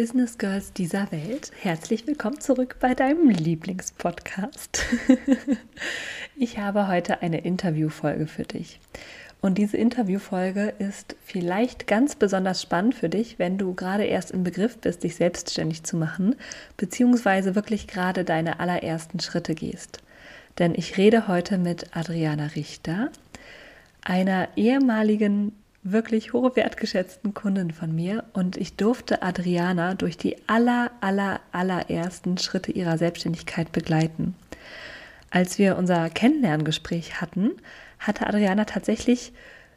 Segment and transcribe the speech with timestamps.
[0.00, 4.82] Business Girls dieser Welt, herzlich willkommen zurück bei deinem Lieblingspodcast.
[6.36, 8.80] ich habe heute eine Interviewfolge für dich.
[9.42, 14.42] Und diese Interviewfolge ist vielleicht ganz besonders spannend für dich, wenn du gerade erst im
[14.42, 16.34] Begriff bist, dich selbstständig zu machen,
[16.78, 19.98] beziehungsweise wirklich gerade deine allerersten Schritte gehst.
[20.58, 23.10] Denn ich rede heute mit Adriana Richter,
[24.00, 28.24] einer ehemaligen, wirklich hochwertgeschätzten Kundin von mir.
[28.32, 34.34] Und ich durfte Adriana durch die aller, aller, allerersten Schritte ihrer Selbstständigkeit begleiten.
[35.30, 37.52] Als wir unser Kennenlerngespräch hatten,
[37.98, 39.32] hatte Adriana tatsächlich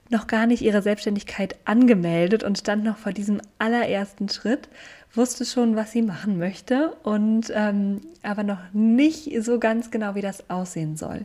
[0.10, 4.68] noch gar nicht ihre Selbstständigkeit angemeldet und stand noch vor diesem allerersten Schritt,
[5.14, 10.22] wusste schon, was sie machen möchte und ähm, aber noch nicht so ganz genau, wie
[10.22, 11.24] das aussehen soll.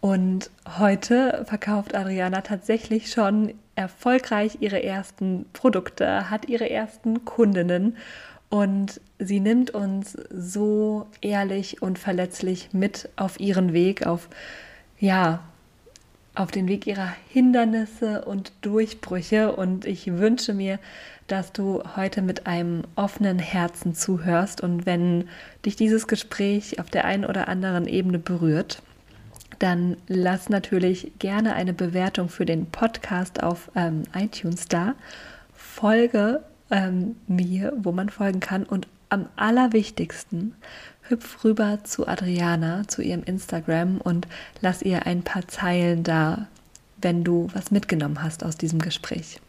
[0.00, 7.96] Und heute verkauft Adriana tatsächlich schon erfolgreich ihre ersten Produkte, hat ihre ersten Kundinnen
[8.50, 14.28] und sie nimmt uns so ehrlich und verletzlich mit auf ihren Weg, auf
[14.98, 15.40] ja,
[16.34, 19.56] auf den Weg ihrer Hindernisse und Durchbrüche.
[19.56, 20.78] Und ich wünsche mir,
[21.26, 25.28] dass du heute mit einem offenen Herzen zuhörst und wenn
[25.64, 28.82] dich dieses Gespräch auf der einen oder anderen Ebene berührt,
[29.62, 34.94] dann lass natürlich gerne eine Bewertung für den Podcast auf ähm, iTunes da.
[35.54, 40.54] Folge ähm, mir, wo man folgen kann und am allerwichtigsten,
[41.02, 44.26] hüpf rüber zu Adriana, zu ihrem Instagram und
[44.60, 46.48] lass ihr ein paar Zeilen da,
[47.00, 49.40] wenn du was mitgenommen hast aus diesem Gespräch.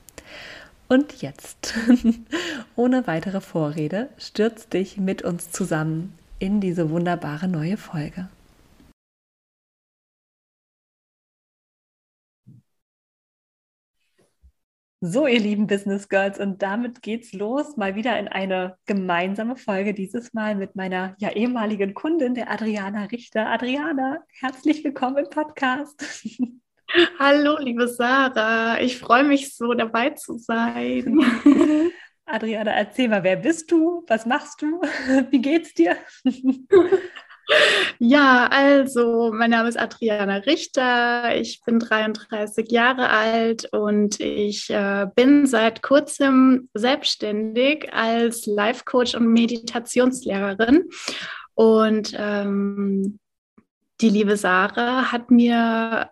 [0.90, 1.74] Und jetzt,
[2.76, 8.28] ohne weitere Vorrede, stürz dich mit uns zusammen in diese wunderbare neue Folge.
[15.06, 19.94] So, ihr lieben Business Girls, und damit geht's los, mal wieder in eine gemeinsame Folge,
[19.94, 23.48] dieses Mal mit meiner ja ehemaligen Kundin, der Adriana Richter.
[23.48, 26.02] Adriana, herzlich willkommen im Podcast.
[27.20, 31.20] Hallo, liebe Sarah, ich freue mich so dabei zu sein.
[32.26, 34.06] Adriana, erzähl mal, wer bist du?
[34.08, 34.80] Was machst du?
[35.32, 35.98] Wie geht's dir?
[38.00, 45.08] Ja, also mein Name ist Adriana Richter, ich bin 33 Jahre alt und ich äh,
[45.16, 50.90] bin seit kurzem selbstständig als Life Coach und Meditationslehrerin.
[51.54, 53.20] Und ähm,
[54.02, 56.10] die liebe Sarah hat mir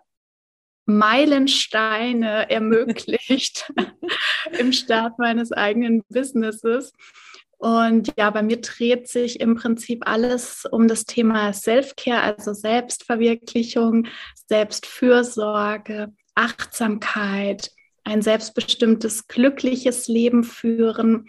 [0.86, 3.72] Meilensteine ermöglicht
[4.58, 6.92] im Start meines eigenen Businesses.
[7.62, 14.08] Und ja, bei mir dreht sich im Prinzip alles um das Thema Self-Care, also Selbstverwirklichung,
[14.48, 17.70] Selbstfürsorge, Achtsamkeit,
[18.02, 21.28] ein selbstbestimmtes, glückliches Leben führen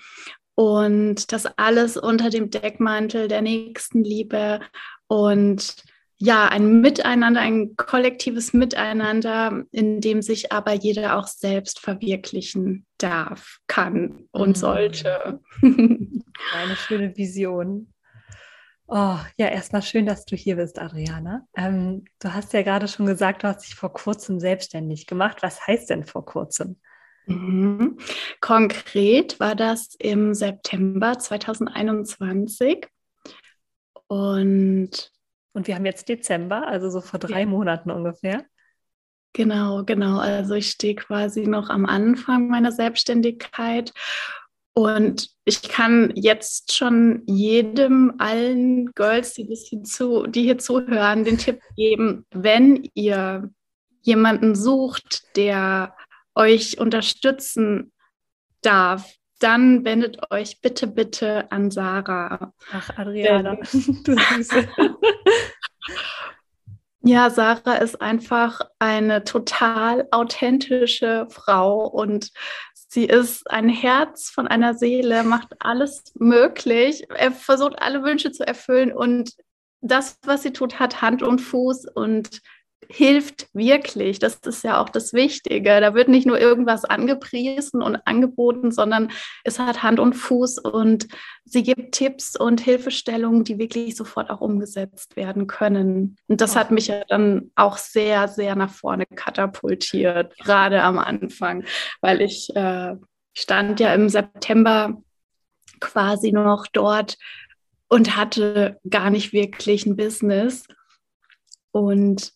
[0.56, 4.60] und das alles unter dem Deckmantel der Nächstenliebe
[5.06, 5.76] und
[6.18, 13.60] ja, ein Miteinander, ein kollektives Miteinander, in dem sich aber jeder auch selbst verwirklichen darf,
[13.68, 14.56] kann und mhm.
[14.56, 15.42] sollte.
[15.62, 17.94] Eine schöne Vision.
[18.88, 21.48] Oh, ja, erstmal schön, dass du hier bist, Adriana.
[21.56, 25.38] Ähm, du hast ja gerade schon gesagt, du hast dich vor kurzem selbstständig gemacht.
[25.42, 26.80] Was heißt denn vor kurzem?
[27.26, 27.98] Mhm.
[28.42, 32.88] Konkret war das im September 2021.
[34.08, 35.14] Und
[35.54, 37.46] und wir haben jetzt Dezember, also so vor drei ja.
[37.46, 38.44] Monaten ungefähr.
[39.34, 40.20] Genau, genau.
[40.20, 43.92] Also ich stehe quasi noch am Anfang meiner Selbstständigkeit.
[44.76, 51.38] Und ich kann jetzt schon jedem, allen Girls, die, hier, zu, die hier zuhören, den
[51.38, 53.52] Tipp geben, wenn ihr
[54.02, 55.96] jemanden sucht, der
[56.36, 57.92] euch unterstützen
[58.62, 62.54] darf, dann wendet euch bitte, bitte an Sarah.
[62.72, 64.70] Ach, Adriana, du Süße.
[67.06, 72.32] Ja, Sarah ist einfach eine total authentische Frau und
[72.88, 77.06] sie ist ein Herz von einer Seele, macht alles möglich.
[77.10, 79.34] Er versucht alle Wünsche zu erfüllen und
[79.82, 82.42] das, was sie tut, hat Hand und Fuß und
[82.90, 84.20] hilft wirklich.
[84.20, 85.82] Das ist ja auch das Wichtige.
[85.82, 89.12] Da wird nicht nur irgendwas angepriesen und angeboten, sondern
[89.44, 91.08] es hat Hand und Fuß und
[91.46, 96.18] sie gibt Tipps und Hilfestellungen, die wirklich sofort auch umgesetzt werden können.
[96.28, 101.66] Und das hat mich ja dann auch sehr, sehr nach vorne katapultiert, gerade am Anfang,
[102.02, 102.96] weil ich äh,
[103.34, 105.02] stand ja im September
[105.80, 107.18] quasi noch dort
[107.90, 110.66] und hatte gar nicht wirklich ein Business.
[111.72, 112.34] Und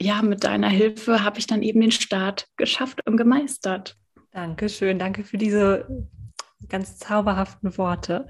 [0.00, 3.96] ja, mit deiner Hilfe habe ich dann eben den Start geschafft und gemeistert.
[4.32, 5.86] Dankeschön, danke für diese
[6.68, 8.26] ganz zauberhaften Worte.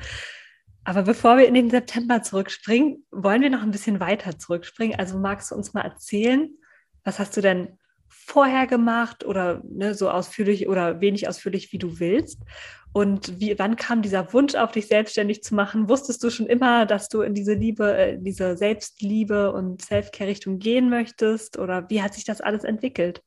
[0.83, 4.99] Aber bevor wir in den September zurückspringen, wollen wir noch ein bisschen weiter zurückspringen.
[4.99, 6.51] Also magst du uns mal erzählen,
[7.05, 7.79] was hast du denn
[8.09, 12.43] vorher gemacht oder ne, so ausführlich oder wenig ausführlich, wie du willst?
[12.93, 15.89] Und wie, wann kam dieser Wunsch auf dich selbstständig zu machen?
[15.89, 20.91] Wusstest du schon immer, dass du in diese Liebe, äh, diese Selbstliebe und Selfcare-Richtung gehen
[20.91, 21.59] möchtest?
[21.59, 23.23] Oder wie hat sich das alles entwickelt?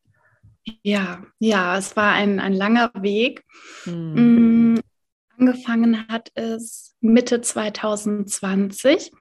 [0.81, 3.43] Ja, ja, es war ein, ein langer Weg.
[3.83, 4.73] Hm.
[4.73, 4.79] Mm,
[5.37, 9.11] angefangen hat es Mitte 2020.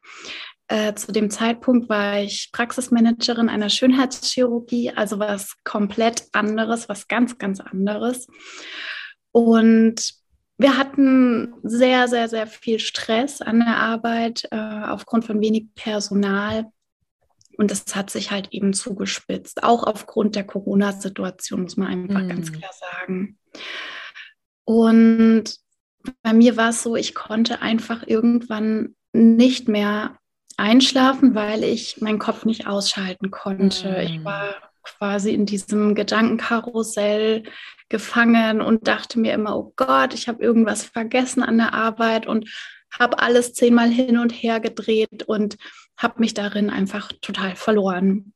[0.68, 7.38] Äh, zu dem Zeitpunkt war ich Praxismanagerin einer Schönheitschirurgie, also was komplett anderes, was ganz,
[7.38, 8.26] ganz anderes.
[9.32, 10.21] Und
[10.58, 16.70] wir hatten sehr, sehr, sehr viel Stress an der Arbeit äh, aufgrund von wenig Personal.
[17.58, 22.28] Und das hat sich halt eben zugespitzt, auch aufgrund der Corona-Situation, muss man einfach mm.
[22.28, 23.38] ganz klar sagen.
[24.64, 25.56] Und
[26.22, 30.16] bei mir war es so, ich konnte einfach irgendwann nicht mehr
[30.56, 33.90] einschlafen, weil ich meinen Kopf nicht ausschalten konnte.
[33.90, 34.00] Mm.
[34.00, 37.44] Ich war quasi in diesem Gedankenkarussell
[37.92, 42.48] gefangen und dachte mir immer, oh Gott, ich habe irgendwas vergessen an der Arbeit und
[42.98, 45.56] habe alles zehnmal hin und her gedreht und
[45.96, 48.32] habe mich darin einfach total verloren.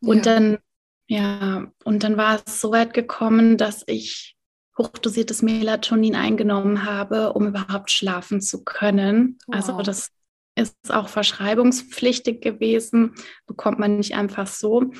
[0.00, 0.34] Und ja.
[0.34, 0.58] dann,
[1.06, 4.34] ja, und dann war es so weit gekommen, dass ich
[4.78, 9.38] hochdosiertes Melatonin eingenommen habe, um überhaupt schlafen zu können.
[9.48, 9.78] Also wow.
[9.78, 10.10] Also das
[10.56, 13.14] ist auch verschreibungspflichtig gewesen,
[13.46, 14.90] bekommt man nicht einfach so.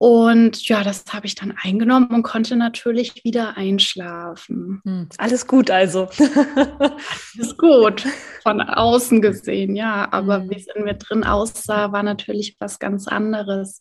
[0.00, 4.80] Und ja, das habe ich dann eingenommen und konnte natürlich wieder einschlafen.
[4.84, 6.08] Hm, alles gut also.
[6.78, 8.04] alles gut,
[8.44, 10.06] von außen gesehen, ja.
[10.12, 10.50] Aber hm.
[10.50, 13.80] wie es in mir drin aussah, war natürlich was ganz anderes.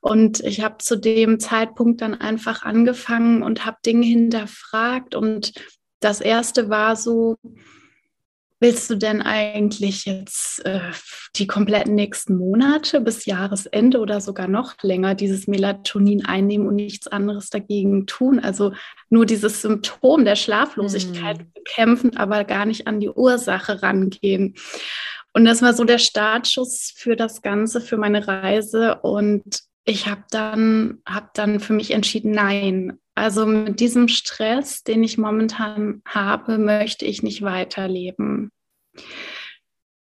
[0.00, 5.14] Und ich habe zu dem Zeitpunkt dann einfach angefangen und habe Dinge hinterfragt.
[5.14, 5.54] Und
[6.00, 7.38] das erste war so,
[8.62, 10.90] Willst du denn eigentlich jetzt äh,
[11.36, 17.06] die kompletten nächsten Monate bis Jahresende oder sogar noch länger dieses Melatonin einnehmen und nichts
[17.06, 18.38] anderes dagegen tun?
[18.38, 18.74] Also
[19.08, 21.52] nur dieses Symptom der Schlaflosigkeit mm.
[21.54, 24.54] bekämpfen, aber gar nicht an die Ursache rangehen.
[25.32, 28.96] Und das war so der Startschuss für das Ganze, für meine Reise.
[28.96, 35.04] Und ich habe dann, hab dann für mich entschieden, nein, also mit diesem Stress, den
[35.04, 38.50] ich momentan habe, möchte ich nicht weiterleben.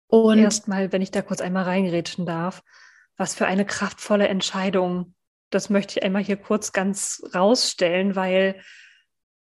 [0.07, 2.63] Und erstmal, wenn ich da kurz einmal reingerätschen darf,
[3.17, 5.15] was für eine kraftvolle Entscheidung.
[5.51, 8.63] Das möchte ich einmal hier kurz ganz rausstellen, weil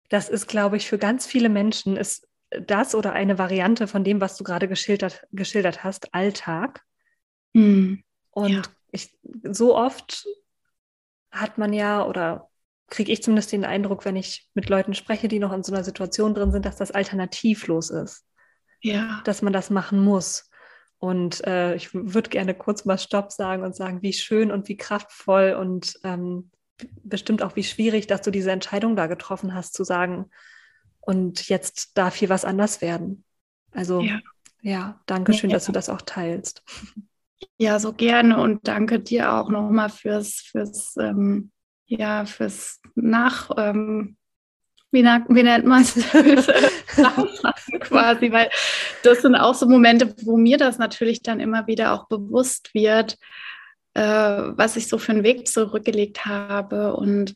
[0.09, 4.21] das ist, glaube ich, für ganz viele Menschen ist das oder eine Variante von dem,
[4.21, 6.83] was du gerade geschildert, geschildert hast, Alltag.
[7.53, 8.03] Mhm.
[8.29, 8.61] Und ja.
[8.91, 10.27] ich, so oft
[11.31, 12.49] hat man ja oder
[12.87, 15.83] kriege ich zumindest den Eindruck, wenn ich mit Leuten spreche, die noch in so einer
[15.83, 18.25] Situation drin sind, dass das alternativlos ist.
[18.81, 19.21] Ja.
[19.25, 20.49] Dass man das machen muss.
[20.97, 24.77] Und äh, ich würde gerne kurz mal Stopp sagen und sagen, wie schön und wie
[24.77, 26.51] kraftvoll und ähm,
[27.03, 30.29] bestimmt auch wie schwierig, dass du diese Entscheidung da getroffen hast, zu sagen,
[31.05, 33.23] und jetzt darf hier was anders werden.
[33.71, 34.19] Also ja,
[34.61, 35.57] ja danke schön, ja.
[35.57, 36.63] dass du das auch teilst.
[37.57, 41.51] Ja, so gerne und danke dir auch nochmal fürs, fürs ähm,
[41.87, 44.17] ja, fürs Nach, ähm,
[44.91, 45.93] wie, wie nennt man es?
[47.81, 48.49] quasi, weil
[49.03, 53.17] das sind auch so Momente, wo mir das natürlich dann immer wieder auch bewusst wird,
[53.93, 57.33] äh, was ich so für einen Weg zurückgelegt habe und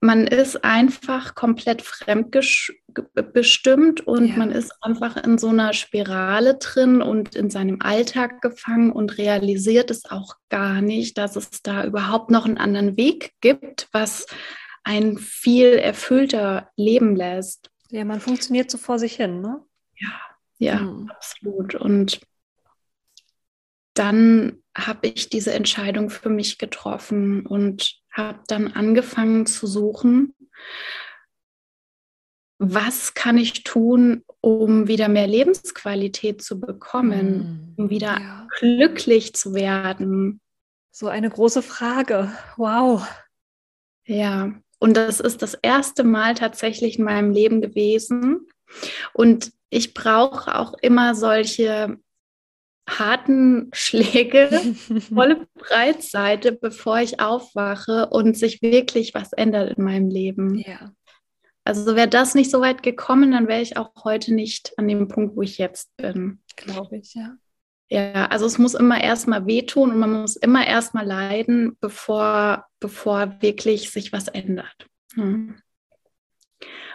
[0.00, 4.36] man ist einfach komplett fremdbestimmt und ja.
[4.36, 9.90] man ist einfach in so einer Spirale drin und in seinem Alltag gefangen und realisiert
[9.90, 14.26] es auch gar nicht, dass es da überhaupt noch einen anderen Weg gibt, was
[14.84, 17.68] ein viel erfüllter leben lässt.
[17.90, 19.64] Ja, man funktioniert so vor sich hin, ne?
[19.96, 20.20] Ja,
[20.58, 21.10] ja, hm.
[21.10, 21.74] absolut.
[21.74, 22.20] Und
[23.94, 30.34] dann habe ich diese Entscheidung für mich getroffen und habe dann angefangen zu suchen,
[32.58, 38.48] was kann ich tun, um wieder mehr Lebensqualität zu bekommen, mm, um wieder ja.
[38.58, 40.40] glücklich zu werden.
[40.90, 42.32] So eine große Frage.
[42.56, 43.06] Wow.
[44.04, 48.46] Ja, und das ist das erste Mal tatsächlich in meinem Leben gewesen.
[49.12, 51.98] Und ich brauche auch immer solche
[52.88, 54.48] harten Schläge,
[55.14, 60.58] volle Breitseite, bevor ich aufwache und sich wirklich was ändert in meinem Leben.
[60.58, 60.92] Ja.
[61.64, 65.08] Also wäre das nicht so weit gekommen, dann wäre ich auch heute nicht an dem
[65.08, 66.40] Punkt, wo ich jetzt bin.
[66.56, 67.36] Glaube ich, ja.
[67.90, 73.40] Ja, also es muss immer erstmal wehtun und man muss immer erstmal leiden, bevor, bevor
[73.40, 74.86] wirklich sich was ändert.
[75.14, 75.56] Hm.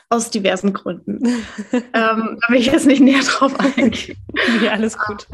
[0.09, 1.25] Aus diversen Gründen.
[1.71, 4.17] ähm, da will ich jetzt nicht näher drauf eingehen.
[4.63, 5.27] Ja, alles gut.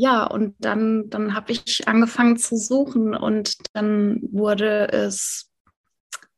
[0.00, 5.50] Ja, und dann, dann habe ich angefangen zu suchen und dann wurde es,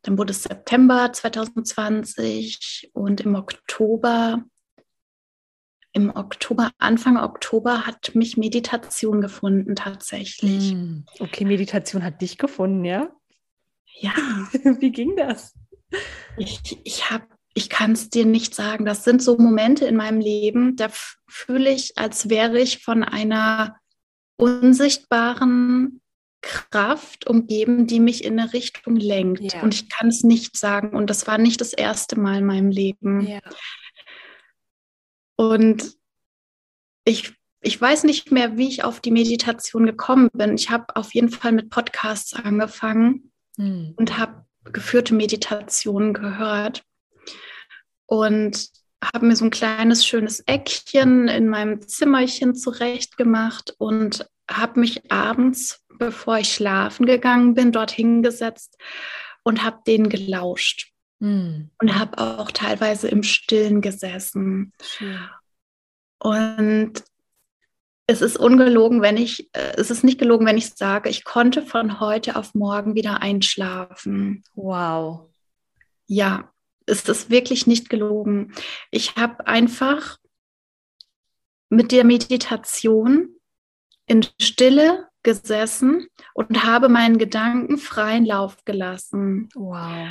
[0.02, 4.42] dann wurde es September 2020 und im Oktober
[5.92, 10.72] im Oktober, Anfang Oktober hat mich Meditation gefunden tatsächlich.
[10.72, 13.12] Hm, okay, Meditation hat dich gefunden, ja?
[14.00, 14.12] Ja.
[14.80, 15.54] Wie ging das?
[16.36, 18.84] Ich, ich habe ich kann es dir nicht sagen.
[18.84, 20.88] Das sind so Momente in meinem Leben, da
[21.28, 23.76] fühle ich, als wäre ich von einer
[24.36, 26.00] unsichtbaren
[26.40, 29.52] Kraft umgeben, die mich in eine Richtung lenkt.
[29.52, 29.62] Ja.
[29.62, 30.96] Und ich kann es nicht sagen.
[30.96, 33.26] Und das war nicht das erste Mal in meinem Leben.
[33.26, 33.40] Ja.
[35.36, 35.96] Und
[37.04, 40.54] ich, ich weiß nicht mehr, wie ich auf die Meditation gekommen bin.
[40.54, 43.94] Ich habe auf jeden Fall mit Podcasts angefangen hm.
[43.96, 46.84] und habe geführte Meditationen gehört
[48.12, 48.68] und
[49.02, 55.82] habe mir so ein kleines schönes Eckchen in meinem Zimmerchen zurechtgemacht und habe mich abends,
[55.88, 58.76] bevor ich schlafen gegangen bin, dort hingesetzt
[59.44, 60.92] und habe denen gelauscht.
[61.20, 61.70] Mhm.
[61.80, 64.74] Und habe auch teilweise im Stillen gesessen.
[64.82, 65.18] Schön.
[66.18, 67.02] Und
[68.06, 71.62] es ist ungelogen, wenn ich, äh, es ist nicht gelogen, wenn ich sage, ich konnte
[71.62, 74.44] von heute auf morgen wieder einschlafen.
[74.54, 75.30] Wow.
[76.06, 76.51] Ja,
[76.92, 78.52] es ist wirklich nicht gelogen.
[78.90, 80.18] Ich habe einfach
[81.68, 83.30] mit der Meditation
[84.06, 89.48] in Stille gesessen und habe meinen Gedanken freien Lauf gelassen.
[89.54, 90.08] Wow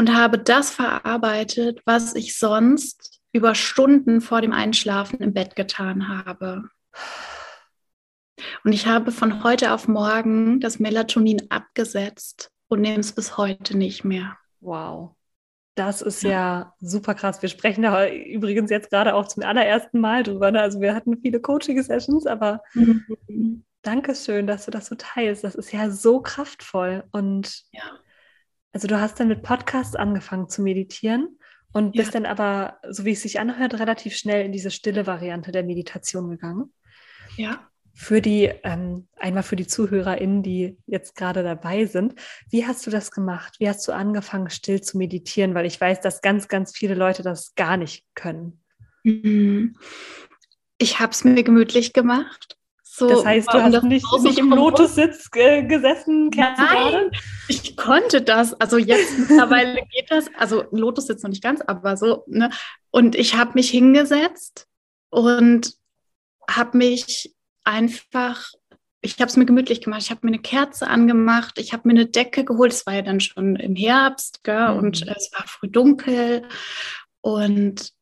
[0.00, 6.08] und habe das verarbeitet, was ich sonst über Stunden vor dem Einschlafen im Bett getan
[6.08, 6.70] habe.
[8.64, 13.76] Und ich habe von heute auf morgen das Melatonin abgesetzt und nehme es bis heute
[13.76, 14.38] nicht mehr.
[14.60, 15.16] Wow.
[15.80, 16.74] Das ist ja.
[16.80, 17.40] super krass.
[17.40, 20.50] Wir sprechen da übrigens jetzt gerade auch zum allerersten Mal drüber.
[20.50, 20.60] Ne?
[20.60, 23.64] Also wir hatten viele Coaching-Sessions, aber mhm.
[23.80, 25.42] Dankeschön, dass du das so teilst.
[25.42, 27.04] Das ist ja so kraftvoll.
[27.12, 27.82] Und ja.
[28.74, 31.38] Also du hast dann mit Podcasts angefangen zu meditieren
[31.72, 35.50] und bist dann aber, so wie es sich anhört, relativ schnell in diese stille Variante
[35.50, 36.74] der Meditation gegangen.
[37.36, 37.69] Ja.
[38.02, 42.14] Für die, ähm, einmal für die ZuhörerInnen, die jetzt gerade dabei sind,
[42.48, 43.56] wie hast du das gemacht?
[43.58, 45.54] Wie hast du angefangen, still zu meditieren?
[45.54, 48.64] Weil ich weiß, dass ganz, ganz viele Leute das gar nicht können.
[49.02, 49.76] Mhm.
[50.78, 52.56] Ich habe es mir gemütlich gemacht.
[52.82, 57.10] So, das heißt, du hast nicht, nicht im Lotussitz gesessen, Nein,
[57.48, 58.54] ich konnte das.
[58.54, 60.30] Also jetzt mittlerweile geht das.
[60.38, 62.24] Also Lotussitz noch nicht ganz, aber so.
[62.28, 62.48] Ne?
[62.90, 64.68] Und ich habe mich hingesetzt
[65.10, 65.74] und
[66.48, 67.36] habe mich
[67.70, 68.52] einfach,
[69.00, 70.02] ich habe es mir gemütlich gemacht.
[70.02, 72.72] Ich habe mir eine Kerze angemacht, ich habe mir eine Decke geholt.
[72.72, 74.72] Es war ja dann schon im Herbst gell?
[74.72, 74.78] Mhm.
[74.78, 76.42] und es war früh dunkel.
[77.22, 77.92] Und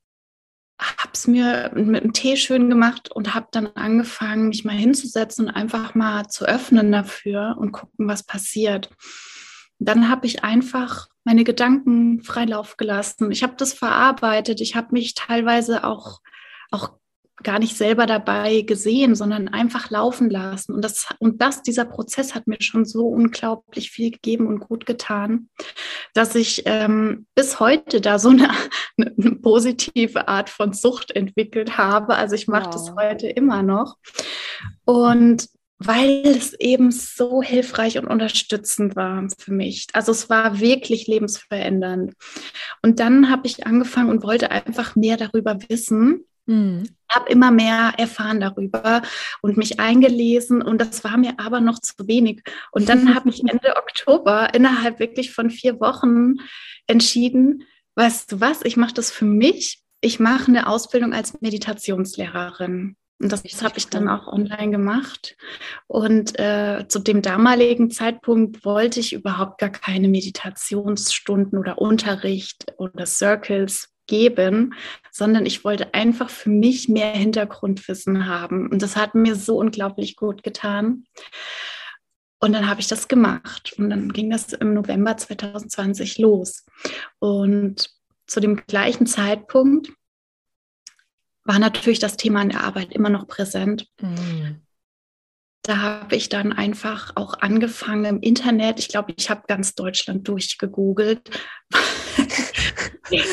[0.81, 5.47] habe es mir mit einem Tee schön gemacht und habe dann angefangen, mich mal hinzusetzen
[5.47, 8.89] und einfach mal zu öffnen dafür und gucken, was passiert.
[9.81, 13.33] Dann habe ich einfach meine Gedanken freilauf gelassen.
[13.33, 14.61] Ich habe das verarbeitet.
[14.61, 16.21] Ich habe mich teilweise auch,
[16.71, 16.93] auch
[17.43, 20.75] gar nicht selber dabei gesehen, sondern einfach laufen lassen.
[20.75, 24.87] Und das, und das, dieser Prozess hat mir schon so unglaublich viel gegeben und gut
[24.87, 25.49] getan,
[26.15, 28.51] dass ich ähm, bis heute da so eine,
[28.99, 32.17] eine, positive Art von Sucht entwickelt habe.
[32.17, 32.73] Also ich mache wow.
[32.73, 33.97] das heute immer noch.
[34.85, 35.49] Und
[35.81, 39.87] weil es eben so hilfreich und unterstützend war für mich.
[39.93, 42.15] Also es war wirklich lebensverändernd.
[42.83, 46.89] Und dann habe ich angefangen und wollte einfach mehr darüber wissen Mhm.
[47.11, 49.03] Habe immer mehr erfahren darüber
[49.43, 52.43] und mich eingelesen und das war mir aber noch zu wenig.
[52.73, 56.37] Und dann habe ich Ende Oktober innerhalb wirklich von vier Wochen
[56.87, 57.65] entschieden,
[57.97, 59.83] weißt du was, ich mache das für mich.
[60.01, 62.97] Ich mache eine Ausbildung als Meditationslehrerin.
[63.21, 65.37] Und das, habe ich dann auch online gemacht.
[65.89, 73.07] Und äh, zu dem damaligen Zeitpunkt wollte ich überhaupt gar keine Meditationsstunden oder Unterricht oder
[73.07, 74.75] Circles geben,
[75.13, 78.69] sondern ich wollte einfach für mich mehr Hintergrundwissen haben.
[78.69, 81.05] Und das hat mir so unglaublich gut getan.
[82.41, 83.75] Und dann habe ich das gemacht.
[83.79, 86.65] Und dann ging das im November 2020 los.
[87.21, 87.91] Und
[88.27, 89.93] zu dem gleichen Zeitpunkt
[91.45, 93.89] war natürlich das Thema in der Arbeit immer noch präsent.
[94.01, 94.63] Mhm.
[95.63, 98.79] Da habe ich dann einfach auch angefangen im Internet.
[98.79, 101.31] Ich glaube, ich habe ganz Deutschland durchgegoogelt.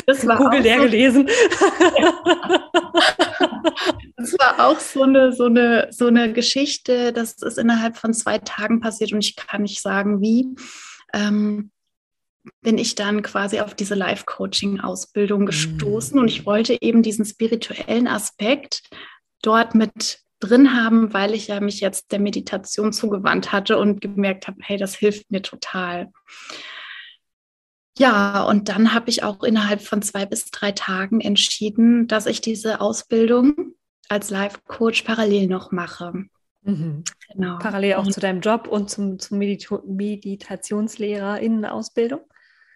[0.06, 1.26] Das war Google leer so, gelesen.
[4.16, 8.38] das war auch so eine, so, eine, so eine Geschichte, das ist innerhalb von zwei
[8.38, 10.48] Tagen passiert und ich kann nicht sagen, wie.
[11.12, 11.70] Ähm,
[12.62, 15.46] bin ich dann quasi auf diese Life-Coaching-Ausbildung mhm.
[15.46, 18.82] gestoßen und ich wollte eben diesen spirituellen Aspekt
[19.42, 24.46] dort mit drin haben, weil ich ja mich jetzt der Meditation zugewandt hatte und gemerkt
[24.46, 26.12] habe, hey, das hilft mir total.
[27.98, 32.40] Ja, und dann habe ich auch innerhalb von zwei bis drei Tagen entschieden, dass ich
[32.40, 33.74] diese Ausbildung
[34.08, 36.12] als Life-Coach parallel noch mache.
[36.62, 37.04] Mhm.
[37.32, 37.58] Genau.
[37.58, 42.20] Parallel auch und, zu deinem Job und zum, zum Medita Meditationslehrer in Ausbildung?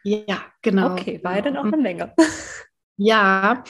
[0.05, 0.93] Ja, genau.
[0.93, 2.15] Okay, beide noch eine Menge.
[2.97, 3.65] Ja,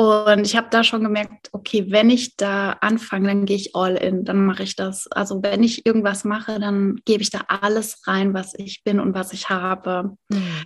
[0.00, 3.96] und ich habe da schon gemerkt, okay, wenn ich da anfange, dann gehe ich all
[3.96, 5.06] in, dann mache ich das.
[5.08, 9.12] Also wenn ich irgendwas mache, dann gebe ich da alles rein, was ich bin und
[9.12, 10.16] was ich habe.
[10.30, 10.64] Mhm.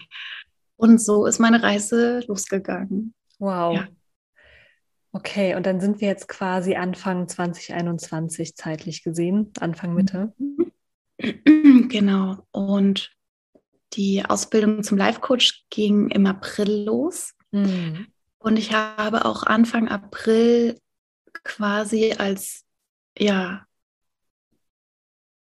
[0.76, 3.12] Und so ist meine Reise losgegangen.
[3.40, 3.74] Wow.
[3.74, 3.88] Ja.
[5.10, 10.32] Okay, und dann sind wir jetzt quasi Anfang 2021 zeitlich gesehen, Anfang Mitte.
[11.18, 12.38] Genau.
[12.50, 13.12] Und
[13.94, 17.34] die Ausbildung zum Life Coach ging im April los.
[17.52, 18.08] Mhm.
[18.44, 20.78] Und ich habe auch Anfang April
[21.44, 22.66] quasi als,
[23.18, 23.64] ja,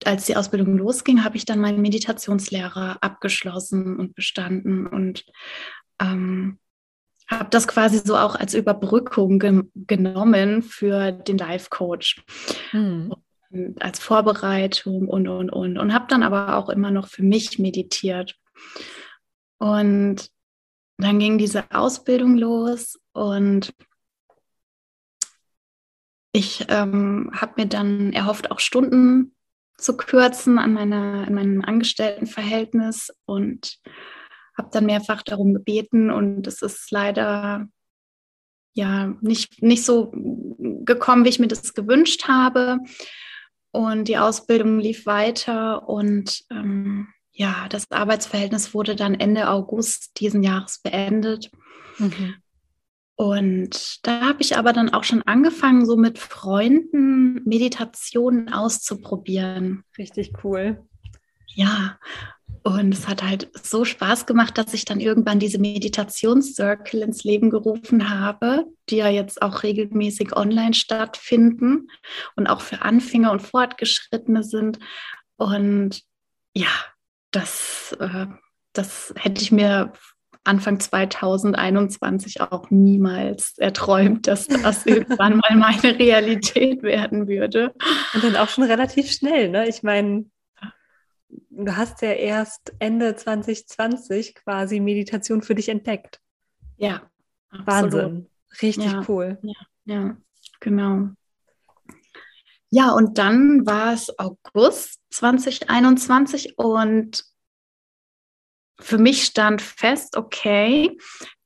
[0.03, 5.25] als die Ausbildung losging, habe ich dann meinen Meditationslehrer abgeschlossen und bestanden und
[5.99, 6.59] ähm,
[7.27, 12.23] habe das quasi so auch als Überbrückung ge genommen für den Life Coach.
[12.69, 13.11] Hm
[13.79, 15.77] als Vorbereitung und, und, und.
[15.77, 18.35] Und habe dann aber auch immer noch für mich meditiert.
[19.59, 20.29] Und
[20.97, 23.73] dann ging diese Ausbildung los und
[26.31, 29.35] ich ähm, habe mir dann erhofft, auch Stunden
[29.77, 33.79] zu kürzen an, meiner, an meinem Angestelltenverhältnis und
[34.57, 37.67] habe dann mehrfach darum gebeten und es ist leider
[38.73, 42.79] ja nicht, nicht so gekommen, wie ich mir das gewünscht habe.
[43.71, 50.41] Und die Ausbildung lief weiter und ähm, ja, das Arbeitsverhältnis wurde dann Ende August diesen
[50.41, 51.51] Jahres beendet.
[51.97, 52.35] Mhm.
[53.17, 59.83] Und da habe ich aber dann auch schon angefangen, so mit Freunden Meditationen auszuprobieren.
[59.97, 60.83] Richtig cool.
[61.47, 61.97] Ja,
[62.63, 67.49] und es hat halt so Spaß gemacht, dass ich dann irgendwann diese Meditationscircle ins Leben
[67.49, 71.89] gerufen habe, die ja jetzt auch regelmäßig online stattfinden
[72.35, 74.79] und auch für Anfänger und Fortgeschrittene sind.
[75.37, 76.01] Und
[76.53, 76.69] ja,
[77.35, 78.27] das, äh,
[78.73, 79.93] das hätte ich mir
[80.43, 87.73] Anfang 2021 auch niemals erträumt, dass das irgendwann mal meine Realität werden würde.
[88.13, 89.67] Und dann auch schon relativ schnell, ne?
[89.67, 90.25] Ich meine,
[91.49, 96.21] du hast ja erst Ende 2020 quasi Meditation für dich entdeckt.
[96.77, 97.01] Ja.
[97.49, 97.93] Absolut.
[97.93, 98.29] Wahnsinn.
[98.61, 99.37] Richtig ja, cool.
[99.41, 99.53] Ja,
[99.85, 100.17] ja,
[100.59, 101.09] genau.
[102.71, 107.23] Ja, und dann war es August 2021 und
[108.79, 110.97] für mich stand fest, okay,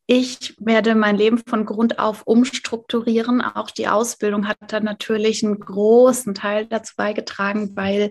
[0.08, 3.42] ich werde mein Leben von Grund auf umstrukturieren.
[3.42, 8.10] Auch die Ausbildung hat da natürlich einen großen Teil dazu beigetragen, weil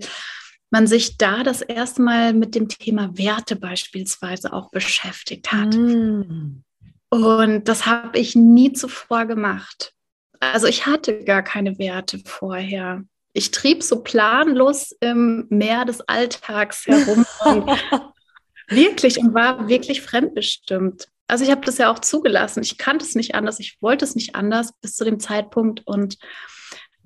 [0.70, 5.74] man sich da das erste Mal mit dem Thema Werte beispielsweise auch beschäftigt hat.
[5.74, 6.62] Mm.
[7.10, 9.92] Und das habe ich nie zuvor gemacht.
[10.40, 13.04] Also ich hatte gar keine Werte vorher.
[13.32, 17.70] Ich trieb so planlos im Meer des Alltags herum und
[18.68, 21.08] wirklich und war wirklich fremdbestimmt.
[21.26, 22.62] Also ich habe das ja auch zugelassen.
[22.62, 23.60] Ich kannte es nicht anders.
[23.60, 26.16] Ich wollte es nicht anders bis zu dem Zeitpunkt und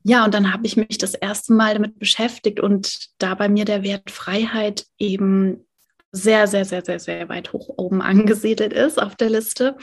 [0.05, 3.65] ja, und dann habe ich mich das erste Mal damit beschäftigt und da bei mir
[3.65, 5.65] der Wert Freiheit eben
[6.11, 9.77] sehr, sehr, sehr, sehr, sehr weit hoch oben angesiedelt ist auf der Liste,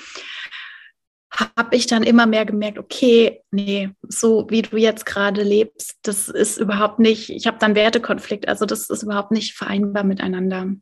[1.31, 6.27] habe ich dann immer mehr gemerkt, okay, nee, so wie du jetzt gerade lebst, das
[6.27, 10.73] ist überhaupt nicht, ich habe dann Wertekonflikt, also das ist überhaupt nicht vereinbar miteinander.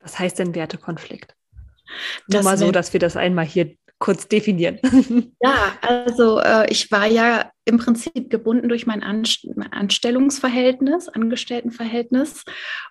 [0.00, 1.34] Was heißt denn Wertekonflikt?
[2.28, 4.78] Nur mal so, dass wir das einmal hier kurz definieren.
[5.42, 12.44] Ja, also äh, ich war ja im Prinzip gebunden durch mein Anstellungsverhältnis, Angestelltenverhältnis.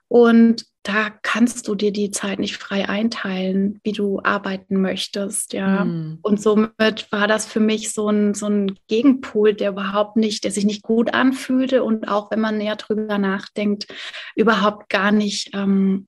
[0.07, 5.85] Und da kannst du dir die Zeit nicht frei einteilen, wie du arbeiten möchtest, ja.
[5.85, 6.19] Mm.
[6.21, 10.51] Und somit war das für mich so ein, so ein Gegenpol, der überhaupt nicht, der
[10.51, 13.87] sich nicht gut anfühlte und auch wenn man näher drüber nachdenkt,
[14.35, 16.07] überhaupt gar nicht ähm,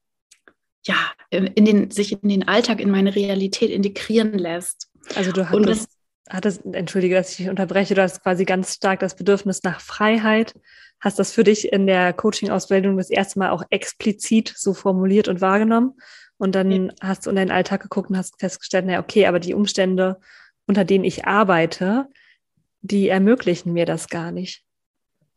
[0.88, 0.96] ja,
[1.30, 4.87] in den, sich in den Alltag, in meine Realität integrieren lässt.
[5.16, 5.90] Also du hattest,
[6.30, 10.54] hattest, entschuldige, dass ich dich unterbreche, du hast quasi ganz stark das Bedürfnis nach Freiheit.
[11.00, 15.42] Hast das für dich in der Coaching-Ausbildung das erste Mal auch explizit so formuliert und
[15.42, 15.94] wahrgenommen?
[16.38, 16.94] Und dann ja.
[17.02, 20.20] hast du in deinen Alltag geguckt und hast festgestellt, naja, okay, aber die Umstände,
[20.66, 22.08] unter denen ich arbeite,
[22.82, 24.64] die ermöglichen mir das gar nicht.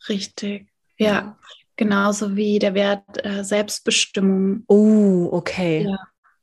[0.08, 1.08] Richtig, ja.
[1.08, 1.38] ja.
[1.76, 4.64] Genauso wie der Wert äh, Selbstbestimmung.
[4.66, 5.84] Oh, okay.
[5.88, 5.98] Ja.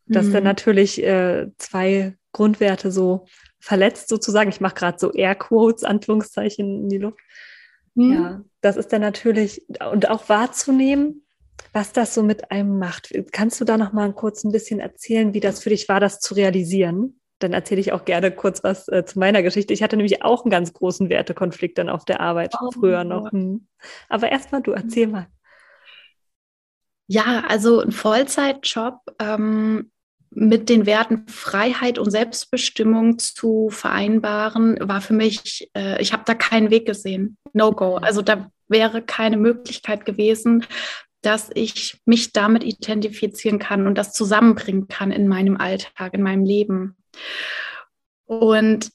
[0.08, 0.32] Das mhm.
[0.32, 3.26] sind natürlich äh, zwei Grundwerte so
[3.60, 4.50] verletzt sozusagen.
[4.50, 7.20] Ich mache gerade so Airquotes, Anführungszeichen in die Luft.
[7.96, 8.14] Mhm.
[8.14, 11.26] Ja, das ist dann natürlich und auch wahrzunehmen,
[11.74, 13.12] was das so mit einem macht.
[13.32, 16.20] Kannst du da noch mal kurz ein bisschen erzählen, wie das für dich war, das
[16.20, 17.20] zu realisieren?
[17.40, 19.74] Dann erzähle ich auch gerne kurz was äh, zu meiner Geschichte.
[19.74, 23.32] Ich hatte nämlich auch einen ganz großen Wertekonflikt dann auf der Arbeit oh, früher noch.
[23.32, 23.68] Hm.
[24.10, 25.28] Aber erstmal du, erzähl mal.
[27.08, 29.92] Ja, also ein Vollzeitjob ähm,
[30.32, 36.34] mit den Werten Freiheit und Selbstbestimmung zu vereinbaren, war für mich, äh, ich habe da
[36.34, 37.38] keinen Weg gesehen.
[37.54, 37.96] No go.
[37.96, 40.66] Also da wäre keine Möglichkeit gewesen,
[41.22, 46.46] dass ich mich damit identifizieren kann und das zusammenbringen kann in meinem Alltag, in meinem
[46.46, 46.96] Leben.
[48.26, 48.92] Und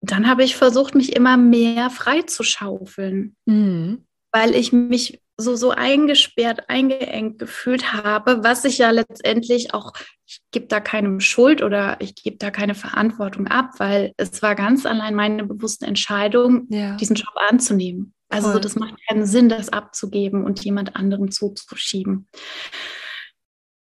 [0.00, 4.06] dann habe ich versucht, mich immer mehr frei zu schaufeln, mhm.
[4.30, 9.92] weil ich mich so, so eingesperrt, eingeengt gefühlt habe, was ich ja letztendlich auch,
[10.26, 14.54] ich gebe da keinem Schuld oder ich gebe da keine Verantwortung ab, weil es war
[14.54, 16.96] ganz allein meine bewusste Entscheidung, ja.
[16.96, 18.14] diesen Job anzunehmen.
[18.28, 18.60] Also Voll.
[18.60, 22.28] das macht keinen Sinn, das abzugeben und jemand anderem zuzuschieben.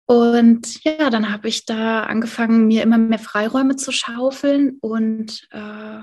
[0.05, 6.01] Und ja, dann habe ich da angefangen, mir immer mehr Freiräume zu schaufeln und äh,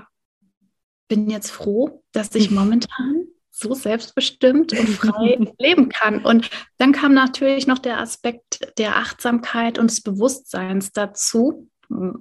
[1.07, 3.27] bin jetzt froh, dass ich momentan
[3.59, 6.23] so selbstbestimmt und frei leben kann.
[6.23, 11.69] Und dann kam natürlich noch der Aspekt der Achtsamkeit und des Bewusstseins dazu.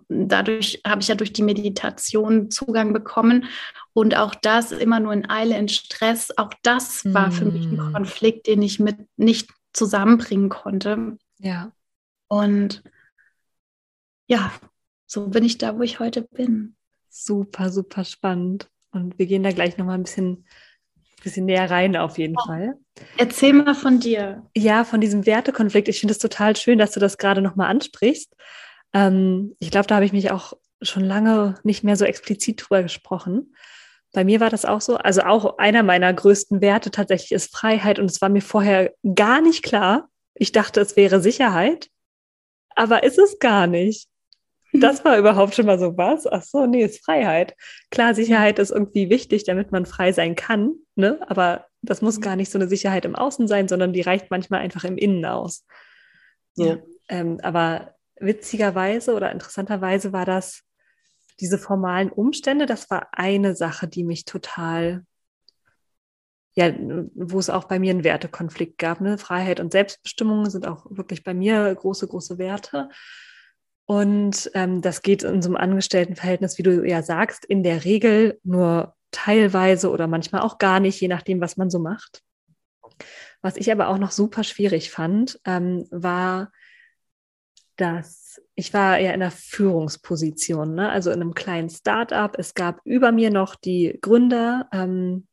[0.09, 3.47] Dadurch habe ich ja durch die Meditation Zugang bekommen
[3.93, 6.37] und auch das immer nur in Eile, in Stress.
[6.39, 7.93] Auch das war für mich ein hm.
[7.93, 11.19] Konflikt, den ich mit nicht zusammenbringen konnte.
[11.39, 11.73] Ja.
[12.29, 12.83] Und
[14.27, 14.53] ja,
[15.07, 16.77] so bin ich da, wo ich heute bin.
[17.09, 18.71] Super, super spannend.
[18.91, 20.47] Und wir gehen da gleich nochmal ein bisschen
[21.23, 22.45] bisschen näher rein auf jeden ja.
[22.47, 22.75] Fall.
[23.17, 24.43] Erzähl mal von dir.
[24.57, 25.89] Ja, von diesem Wertekonflikt.
[25.89, 28.35] Ich finde es total schön, dass du das gerade nochmal ansprichst.
[28.93, 32.83] Ähm, ich glaube, da habe ich mich auch schon lange nicht mehr so explizit drüber
[32.83, 33.55] gesprochen.
[34.13, 34.97] Bei mir war das auch so.
[34.97, 39.41] Also auch einer meiner größten Werte tatsächlich ist Freiheit und es war mir vorher gar
[39.41, 40.09] nicht klar.
[40.35, 41.89] Ich dachte, es wäre Sicherheit,
[42.75, 44.08] aber ist es gar nicht.
[44.73, 46.27] Das war überhaupt schon mal so was.
[46.27, 47.57] Ach so, nee, ist Freiheit.
[47.91, 51.19] Klar, Sicherheit ist irgendwie wichtig, damit man frei sein kann, ne?
[51.29, 54.61] Aber das muss gar nicht so eine Sicherheit im Außen sein, sondern die reicht manchmal
[54.61, 55.65] einfach im Innen aus.
[56.57, 56.77] Ja.
[57.09, 60.65] ähm, aber witzigerweise oder interessanterweise war das
[61.41, 65.05] diese formalen Umstände, das war eine Sache, die mich total,
[66.55, 66.73] ja,
[67.15, 69.01] wo es auch bei mir einen Wertekonflikt gab.
[69.01, 69.19] Ne?
[69.19, 72.89] Freiheit und Selbstbestimmung sind auch wirklich bei mir große, große Werte.
[73.91, 78.39] Und ähm, das geht in so einem Angestelltenverhältnis, wie du ja sagst, in der Regel
[78.45, 82.23] nur teilweise oder manchmal auch gar nicht, je nachdem, was man so macht.
[83.41, 86.53] Was ich aber auch noch super schwierig fand, ähm, war,
[87.77, 90.91] dass ich war ja in einer Führungsposition, ne?
[90.91, 92.37] also in einem kleinen Start-up.
[92.39, 95.28] Es gab über mir noch die Gründer, ähm,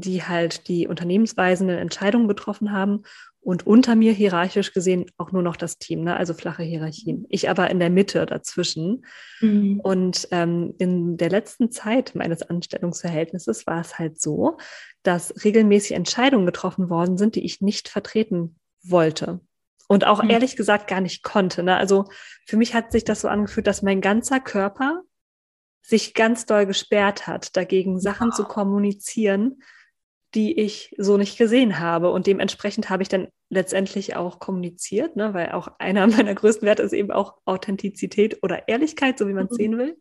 [0.00, 3.02] die halt die unternehmensweisenden Entscheidungen getroffen haben
[3.46, 6.16] und unter mir hierarchisch gesehen auch nur noch das Team, ne?
[6.16, 7.26] also flache Hierarchien.
[7.28, 9.04] Ich aber in der Mitte dazwischen.
[9.40, 9.78] Mhm.
[9.78, 14.56] Und ähm, in der letzten Zeit meines Anstellungsverhältnisses war es halt so,
[15.04, 19.38] dass regelmäßig Entscheidungen getroffen worden sind, die ich nicht vertreten wollte.
[19.86, 20.30] Und auch mhm.
[20.30, 21.62] ehrlich gesagt gar nicht konnte.
[21.62, 21.76] Ne?
[21.76, 22.06] Also
[22.46, 25.02] für mich hat sich das so angefühlt, dass mein ganzer Körper
[25.82, 28.34] sich ganz doll gesperrt hat, dagegen Sachen wow.
[28.34, 29.62] zu kommunizieren,
[30.36, 32.10] die ich so nicht gesehen habe.
[32.10, 35.34] Und dementsprechend habe ich dann letztendlich auch kommuniziert, ne?
[35.34, 39.46] weil auch einer meiner größten Werte ist eben auch Authentizität oder Ehrlichkeit, so wie man
[39.46, 39.56] es mhm.
[39.56, 39.96] sehen will.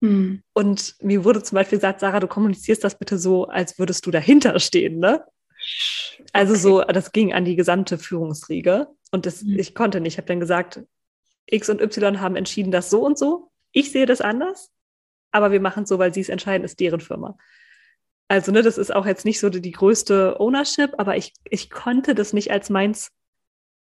[0.00, 0.42] Mhm.
[0.52, 4.10] Und mir wurde zum Beispiel gesagt, Sarah, du kommunizierst das bitte so, als würdest du
[4.10, 5.24] dahinter stehen, ne?
[6.32, 6.60] Also okay.
[6.60, 9.58] so, das ging an die gesamte Führungsriege und das, mhm.
[9.58, 10.14] ich konnte nicht.
[10.14, 10.82] Ich habe dann gesagt,
[11.46, 14.72] X und Y haben entschieden, das so und so ich sehe das anders,
[15.32, 17.36] aber wir machen es so, weil sie es entscheiden, ist deren Firma.
[18.28, 21.70] Also, ne, das ist auch jetzt nicht so die, die größte Ownership, aber ich, ich
[21.70, 23.12] konnte das nicht als meins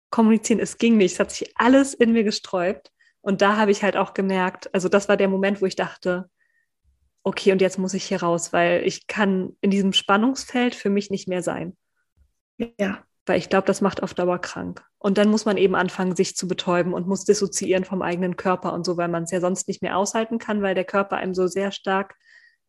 [0.09, 0.59] kommunizieren.
[0.59, 1.13] Es ging nicht.
[1.13, 2.91] Es hat sich alles in mir gesträubt.
[3.21, 6.29] Und da habe ich halt auch gemerkt, also das war der Moment, wo ich dachte,
[7.23, 11.11] okay, und jetzt muss ich hier raus, weil ich kann in diesem Spannungsfeld für mich
[11.11, 11.77] nicht mehr sein.
[12.79, 13.03] Ja.
[13.27, 14.83] Weil ich glaube, das macht auf Dauer krank.
[14.97, 18.73] Und dann muss man eben anfangen, sich zu betäuben und muss dissoziieren vom eigenen Körper
[18.73, 21.35] und so, weil man es ja sonst nicht mehr aushalten kann, weil der Körper einem
[21.35, 22.15] so sehr stark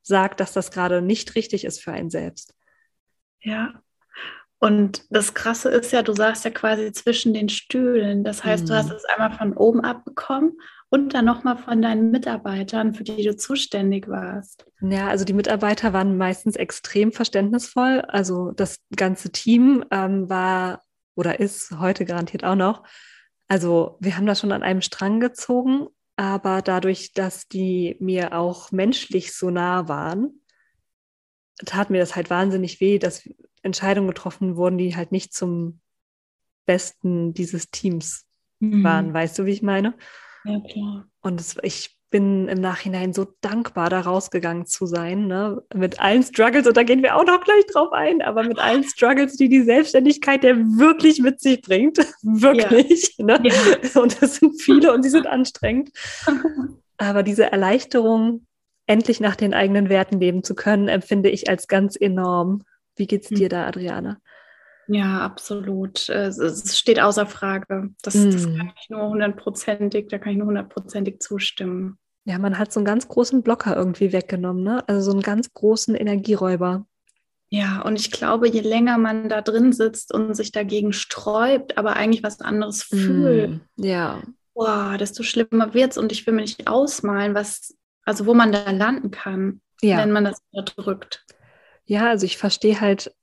[0.03, 2.55] sagt, dass das gerade nicht richtig ist für einen selbst.
[3.41, 3.83] Ja.
[4.59, 8.23] Und das Krasse ist ja, du saßt ja quasi zwischen den Stühlen.
[8.23, 8.69] Das heißt, mhm.
[8.69, 10.53] du hast es einmal von oben abbekommen
[10.88, 14.67] und dann nochmal von deinen Mitarbeitern, für die du zuständig warst.
[14.81, 18.03] Ja, also die Mitarbeiter waren meistens extrem verständnisvoll.
[18.07, 20.83] Also das ganze Team ähm, war
[21.15, 22.85] oder ist heute garantiert auch noch.
[23.49, 28.72] Also wir haben da schon an einem Strang gezogen, aber dadurch, dass die mir auch
[28.72, 30.40] menschlich so nah waren,
[31.64, 33.29] tat mir das halt wahnsinnig weh, dass
[33.62, 35.81] Entscheidungen getroffen wurden, die halt nicht zum
[36.66, 38.27] Besten dieses Teams
[38.59, 38.85] mhm.
[38.85, 39.14] waren.
[39.14, 39.94] Weißt du, wie ich meine?
[40.44, 41.09] Ja, klar.
[41.20, 45.61] Und es, ich bin im Nachhinein so dankbar, da rausgegangen zu sein, ne?
[45.75, 48.85] mit allen Struggles, und da gehen wir auch noch gleich drauf ein, aber mit allen
[48.85, 53.16] Struggles, die die Selbstständigkeit der wirklich mit sich bringt, wirklich.
[53.18, 53.25] Ja.
[53.25, 53.40] Ne?
[53.42, 54.01] Ja.
[54.01, 55.90] Und das sind viele und sie sind anstrengend.
[56.98, 58.46] aber diese Erleichterung,
[58.87, 62.62] endlich nach den eigenen Werten leben zu können, empfinde ich als ganz enorm.
[62.94, 63.37] Wie geht's hm.
[63.38, 64.18] dir da, Adriane?
[64.87, 66.09] Ja, absolut.
[66.09, 67.90] Es steht außer Frage.
[68.03, 68.31] Das, mm.
[68.31, 68.57] das hm.
[68.57, 71.98] kann ich nur hundertprozentig, da kann ich nur hundertprozentig zustimmen.
[72.25, 74.87] Ja, man hat so einen ganz großen Blocker irgendwie weggenommen, ne?
[74.89, 76.87] Also so einen ganz großen Energieräuber.
[77.49, 81.97] Ja, und ich glaube, je länger man da drin sitzt und sich dagegen sträubt, aber
[81.97, 84.23] eigentlich was anderes fühlt, mm, ja.
[84.55, 85.99] boah, desto schlimmer wird's.
[85.99, 89.99] Und ich will mir nicht ausmalen, was, also wo man da landen kann, ja.
[89.99, 91.27] wenn man das unterdrückt.
[91.85, 93.15] Ja, also ich verstehe halt,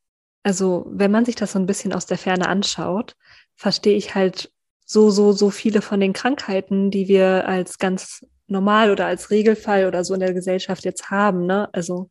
[0.44, 3.16] also wenn man sich das so ein bisschen aus der Ferne anschaut,
[3.56, 4.52] verstehe ich halt
[4.86, 9.86] so, so, so viele von den Krankheiten, die wir als ganz normal oder als Regelfall
[9.86, 11.46] oder so in der Gesellschaft jetzt haben.
[11.46, 11.70] Ne?
[11.74, 12.10] Also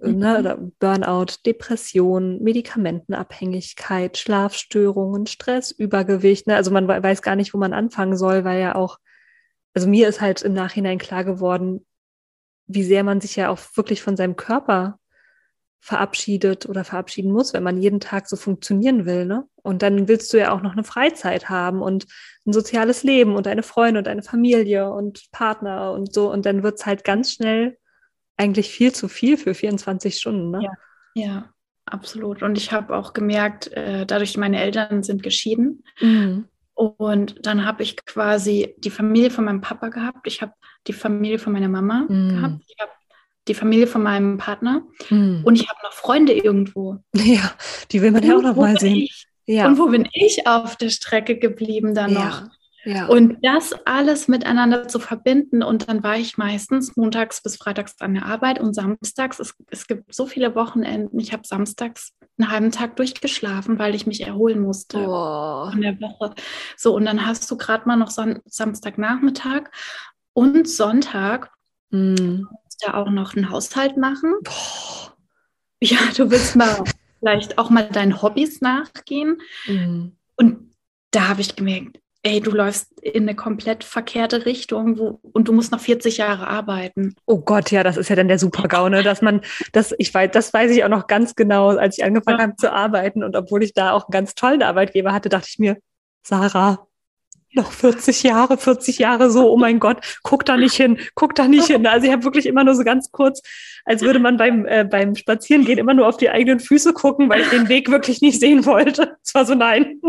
[0.00, 0.18] mhm.
[0.18, 6.46] ne, Burnout, Depression, Medikamentenabhängigkeit, Schlafstörungen, Stress, Übergewicht.
[6.46, 6.56] Ne?
[6.56, 8.98] Also man weiß gar nicht, wo man anfangen soll, weil ja auch,
[9.74, 11.86] also mir ist halt im Nachhinein klar geworden,
[12.66, 14.98] wie sehr man sich ja auch wirklich von seinem Körper
[15.82, 19.26] verabschiedet oder verabschieden muss, wenn man jeden Tag so funktionieren will.
[19.26, 19.48] Ne?
[19.56, 22.06] Und dann willst du ja auch noch eine Freizeit haben und
[22.46, 26.30] ein soziales Leben und eine Freunde und eine Familie und Partner und so.
[26.30, 27.78] Und dann wird es halt ganz schnell
[28.36, 30.52] eigentlich viel zu viel für 24 Stunden.
[30.52, 30.62] Ne?
[30.62, 30.72] Ja,
[31.14, 31.52] ja,
[31.84, 32.44] absolut.
[32.44, 35.82] Und ich habe auch gemerkt, äh, dadurch, meine Eltern sind geschieden.
[36.00, 36.46] Mhm.
[36.74, 40.28] Und dann habe ich quasi die Familie von meinem Papa gehabt.
[40.28, 40.52] Ich habe
[40.86, 42.28] die Familie von meiner Mama mhm.
[42.28, 42.64] gehabt.
[42.68, 42.92] Ich habe
[43.48, 45.42] die Familie von meinem Partner hm.
[45.44, 46.98] und ich habe noch Freunde irgendwo.
[47.16, 47.52] Ja,
[47.90, 48.96] die will man ja auch noch mal sehen.
[48.96, 49.66] Ich, ja.
[49.66, 52.42] Und wo bin ich auf der Strecke geblieben dann noch?
[52.84, 52.94] Ja.
[52.94, 53.06] ja.
[53.06, 58.14] Und das alles miteinander zu verbinden und dann war ich meistens montags bis freitags an
[58.14, 62.70] der Arbeit und samstags, es, es gibt so viele Wochenenden, ich habe samstags einen halben
[62.70, 65.70] Tag durchgeschlafen, weil ich mich erholen musste oh.
[65.70, 66.34] von der Woche.
[66.76, 69.70] So, und dann hast du gerade mal noch Sam Samstagnachmittag
[70.32, 71.50] und Sonntag.
[71.90, 72.44] Mm
[72.84, 74.34] ja auch noch einen Haushalt machen.
[74.42, 75.16] Boah.
[75.80, 76.84] Ja, du willst mal
[77.18, 79.40] vielleicht auch mal deinen Hobbys nachgehen.
[79.66, 80.12] Mhm.
[80.36, 80.72] Und
[81.10, 85.52] da habe ich gemerkt, ey, du läufst in eine komplett verkehrte Richtung wo, und du
[85.52, 87.14] musst noch 40 Jahre arbeiten.
[87.26, 89.02] Oh Gott, ja, das ist ja dann der Super-GAU, ne?
[89.02, 89.40] dass man,
[89.72, 92.44] das, ich weiß, das weiß ich auch noch ganz genau, als ich angefangen ja.
[92.44, 95.58] habe zu arbeiten und obwohl ich da auch einen ganz tollen Arbeitgeber hatte, dachte ich
[95.58, 95.78] mir,
[96.24, 96.86] Sarah,
[97.54, 101.48] noch 40 Jahre, 40 Jahre so, oh mein Gott, guck da nicht hin, guck da
[101.48, 101.86] nicht hin.
[101.86, 103.42] Also ich habe wirklich immer nur so ganz kurz,
[103.84, 107.42] als würde man beim, äh, beim Spazierengehen immer nur auf die eigenen Füße gucken, weil
[107.42, 109.16] ich den Weg wirklich nicht sehen wollte.
[109.22, 110.00] Es war so, nein,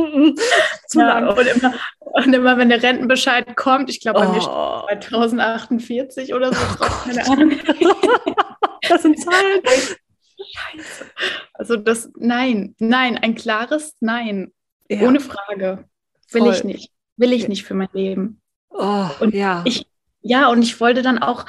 [0.87, 1.27] zu ja, lang.
[1.27, 4.31] Und immer, und immer, wenn der Rentenbescheid kommt, ich glaube, bei oh.
[4.31, 7.51] mir steht 2048 oder so drauf, keine Ahnung.
[8.89, 9.61] das sind Zahlen.
[10.55, 11.05] Scheiße.
[11.53, 14.51] Also das, nein, nein, ein klares Nein.
[14.89, 15.07] Ja.
[15.07, 15.85] Ohne Frage.
[16.31, 16.53] Will Voll.
[16.53, 18.41] ich nicht will ich nicht für mein Leben.
[18.69, 19.61] Oh, und ja.
[19.65, 19.85] Ich,
[20.21, 21.45] ja, und ich wollte dann auch,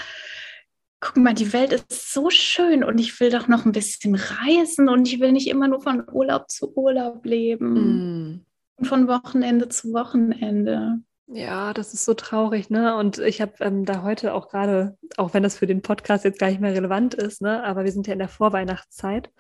[1.01, 4.89] guck mal, die Welt ist so schön und ich will doch noch ein bisschen reisen
[4.89, 8.47] und ich will nicht immer nur von Urlaub zu Urlaub leben mm.
[8.77, 11.01] und von Wochenende zu Wochenende.
[11.27, 12.97] Ja, das ist so traurig, ne?
[12.97, 16.39] Und ich habe ähm, da heute auch gerade, auch wenn das für den Podcast jetzt
[16.39, 17.65] gar nicht mehr relevant ist, ne?
[17.65, 19.31] Aber wir sind ja in der Vorweihnachtszeit.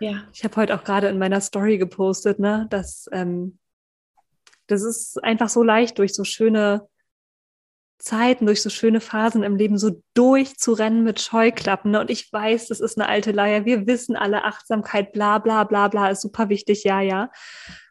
[0.00, 0.24] Ja.
[0.34, 2.66] Ich habe heute auch gerade in meiner Story gepostet, ne?
[2.68, 3.58] Dass ähm,
[4.70, 6.88] das ist einfach so leicht durch so schöne
[7.98, 11.90] Zeiten, durch so schöne Phasen im Leben so durchzurennen mit Scheuklappen.
[11.90, 12.00] Ne?
[12.00, 13.66] Und ich weiß, das ist eine alte Leier.
[13.66, 17.30] Wir wissen alle, Achtsamkeit, bla bla bla bla ist super wichtig, ja, ja.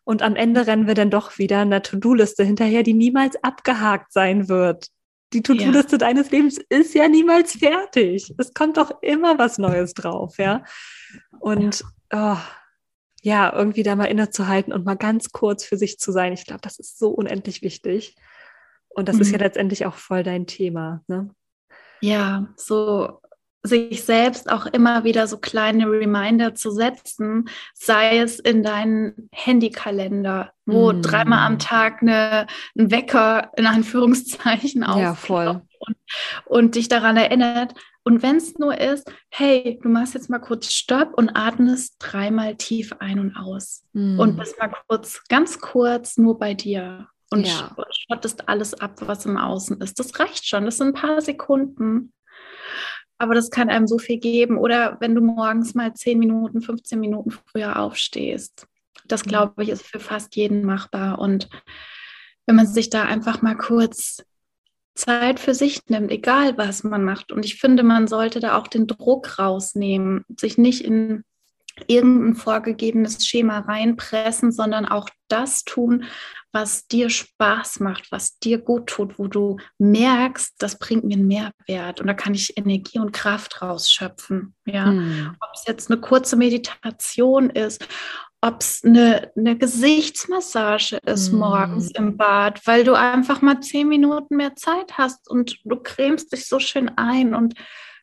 [0.03, 4.49] Und am Ende rennen wir dann doch wieder einer To-Do-Liste hinterher, die niemals abgehakt sein
[4.49, 4.87] wird.
[5.33, 5.97] Die To-Do-Liste ja.
[5.99, 8.33] deines Lebens ist ja niemals fertig.
[8.39, 10.63] Es kommt doch immer was Neues drauf, ja.
[11.39, 12.33] Und ja.
[12.33, 12.37] Oh,
[13.21, 16.33] ja, irgendwie da mal innezuhalten und mal ganz kurz für sich zu sein.
[16.33, 18.15] Ich glaube, das ist so unendlich wichtig.
[18.87, 19.21] Und das mhm.
[19.21, 19.43] ist ja mhm.
[19.43, 21.03] letztendlich auch voll dein Thema.
[21.07, 21.29] Ne?
[22.01, 23.18] Ja, so
[23.63, 30.53] sich selbst auch immer wieder so kleine Reminder zu setzen, sei es in deinen Handykalender,
[30.65, 31.01] wo mm.
[31.01, 35.61] dreimal am Tag eine, ein Wecker in Anführungszeichen auf ja, voll.
[35.79, 35.97] Und,
[36.45, 37.73] und dich daran erinnert.
[38.03, 42.55] Und wenn es nur ist, hey, du machst jetzt mal kurz Stopp und atmest dreimal
[42.55, 43.83] tief ein und aus.
[43.93, 44.19] Mm.
[44.19, 47.75] Und bist mal kurz, ganz kurz nur bei dir und ja.
[48.07, 49.99] schottest alles ab, was im Außen ist.
[49.99, 50.65] Das reicht schon.
[50.65, 52.13] Das sind ein paar Sekunden.
[53.19, 54.57] Aber das kann einem so viel geben.
[54.57, 58.65] Oder wenn du morgens mal 10 Minuten, 15 Minuten früher aufstehst.
[59.07, 59.29] Das, mhm.
[59.29, 61.19] glaube ich, ist für fast jeden machbar.
[61.19, 61.49] Und
[62.45, 64.23] wenn man sich da einfach mal kurz
[64.95, 67.31] Zeit für sich nimmt, egal was man macht.
[67.31, 71.23] Und ich finde, man sollte da auch den Druck rausnehmen, sich nicht in
[71.87, 76.05] irgendein vorgegebenes Schema reinpressen, sondern auch das tun,
[76.51, 81.27] was dir Spaß macht, was dir gut tut, wo du merkst, das bringt mir einen
[81.27, 84.55] Mehrwert und da kann ich Energie und Kraft rausschöpfen.
[84.65, 85.35] Ja, hm.
[85.39, 87.87] ob es jetzt eine kurze Meditation ist,
[88.41, 91.39] ob es eine, eine Gesichtsmassage ist hm.
[91.39, 96.31] morgens im Bad, weil du einfach mal zehn Minuten mehr Zeit hast und du cremst
[96.33, 97.53] dich so schön ein und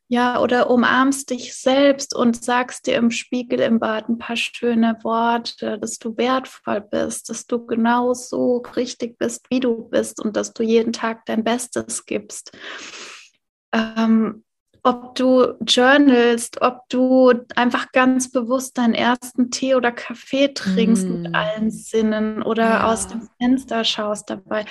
[0.08, 4.96] ja, oder umarmst dich selbst und sagst dir im Spiegel im Bad ein paar schöne
[5.02, 10.36] Worte, dass du wertvoll bist, dass du genau so richtig bist, wie du bist und
[10.36, 12.56] dass du jeden Tag dein Bestes gibst.
[13.72, 14.44] Ähm,
[14.84, 21.22] ob du journalst, ob du einfach ganz bewusst deinen ersten Tee oder Kaffee trinkst mm.
[21.22, 22.92] mit allen Sinnen oder ja.
[22.92, 24.64] aus dem Fenster schaust dabei.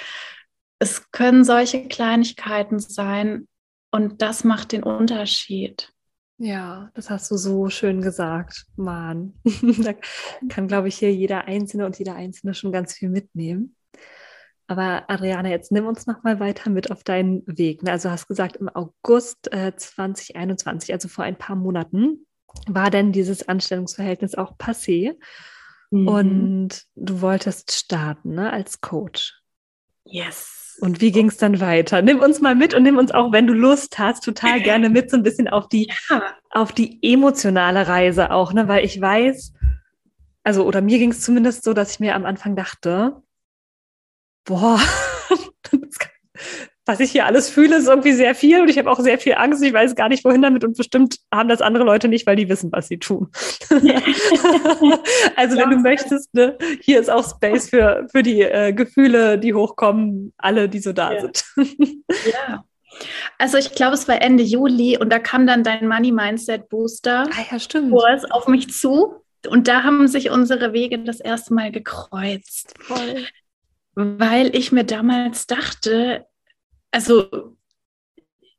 [0.80, 3.50] Es können solche Kleinigkeiten sein,
[3.96, 5.94] und das macht den Unterschied.
[6.38, 9.36] Ja, das hast du so schön gesagt, Mann.
[9.46, 9.94] da
[10.50, 13.74] kann, glaube ich, hier jeder Einzelne und jeder Einzelne schon ganz viel mitnehmen.
[14.68, 17.84] Aber Adriana, jetzt nimm uns noch mal weiter mit auf deinen Weg.
[17.84, 17.92] Ne?
[17.92, 22.26] Also hast gesagt, im August äh, 2021, also vor ein paar Monaten,
[22.68, 25.18] war denn dieses Anstellungsverhältnis auch passé.
[25.92, 26.08] Mhm.
[26.10, 29.40] Und du wolltest starten ne, als Coach.
[30.04, 30.65] Yes.
[30.80, 32.02] Und wie ging es dann weiter?
[32.02, 35.10] Nimm uns mal mit und nimm uns auch, wenn du Lust hast, total gerne mit
[35.10, 36.22] so ein bisschen auf die, ja.
[36.50, 38.68] auf die emotionale Reise auch, ne?
[38.68, 39.54] Weil ich weiß,
[40.44, 43.22] also, oder mir ging es zumindest so, dass ich mir am Anfang dachte,
[44.44, 44.80] boah,
[46.86, 49.34] was ich hier alles fühle, ist irgendwie sehr viel und ich habe auch sehr viel
[49.36, 49.64] Angst.
[49.64, 52.48] Ich weiß gar nicht, wohin damit und bestimmt haben das andere Leute nicht, weil die
[52.48, 53.30] wissen, was sie tun.
[55.36, 59.54] also wenn du möchtest, ne, hier ist auch Space für, für die äh, Gefühle, die
[59.56, 61.22] hochkommen, alle, die so da ja.
[61.22, 61.44] sind.
[62.32, 62.64] ja.
[63.38, 67.28] Also ich glaube, es war Ende Juli und da kam dann dein Money Mindset Booster
[67.30, 67.92] ah, ja, stimmt.
[67.92, 69.16] Kurs auf mich zu
[69.50, 72.74] und da haben sich unsere Wege das erste Mal gekreuzt.
[72.80, 73.26] Voll.
[73.96, 76.26] Weil ich mir damals dachte,
[76.96, 77.58] also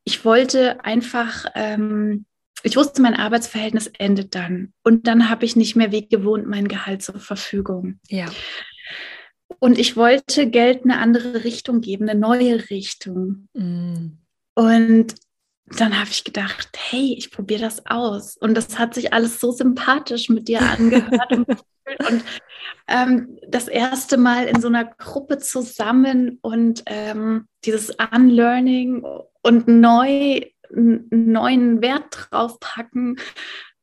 [0.04, 2.26] ich wollte einfach, ähm,
[2.62, 4.74] ich wusste, mein Arbeitsverhältnis endet dann.
[4.84, 7.98] Und dann habe ich nicht mehr wie gewohnt mein Gehalt zur Verfügung.
[8.08, 8.26] Ja.
[9.58, 13.48] Und ich wollte Geld eine andere Richtung geben, eine neue Richtung.
[13.54, 14.18] Mm.
[14.54, 15.14] Und
[15.68, 18.36] dann habe ich gedacht, hey, ich probiere das aus.
[18.36, 21.32] Und das hat sich alles so sympathisch mit dir angehört.
[21.32, 22.24] und
[22.88, 29.04] ähm, das erste Mal in so einer Gruppe zusammen und ähm, dieses Unlearning
[29.42, 33.18] und neu, neuen Wert draufpacken,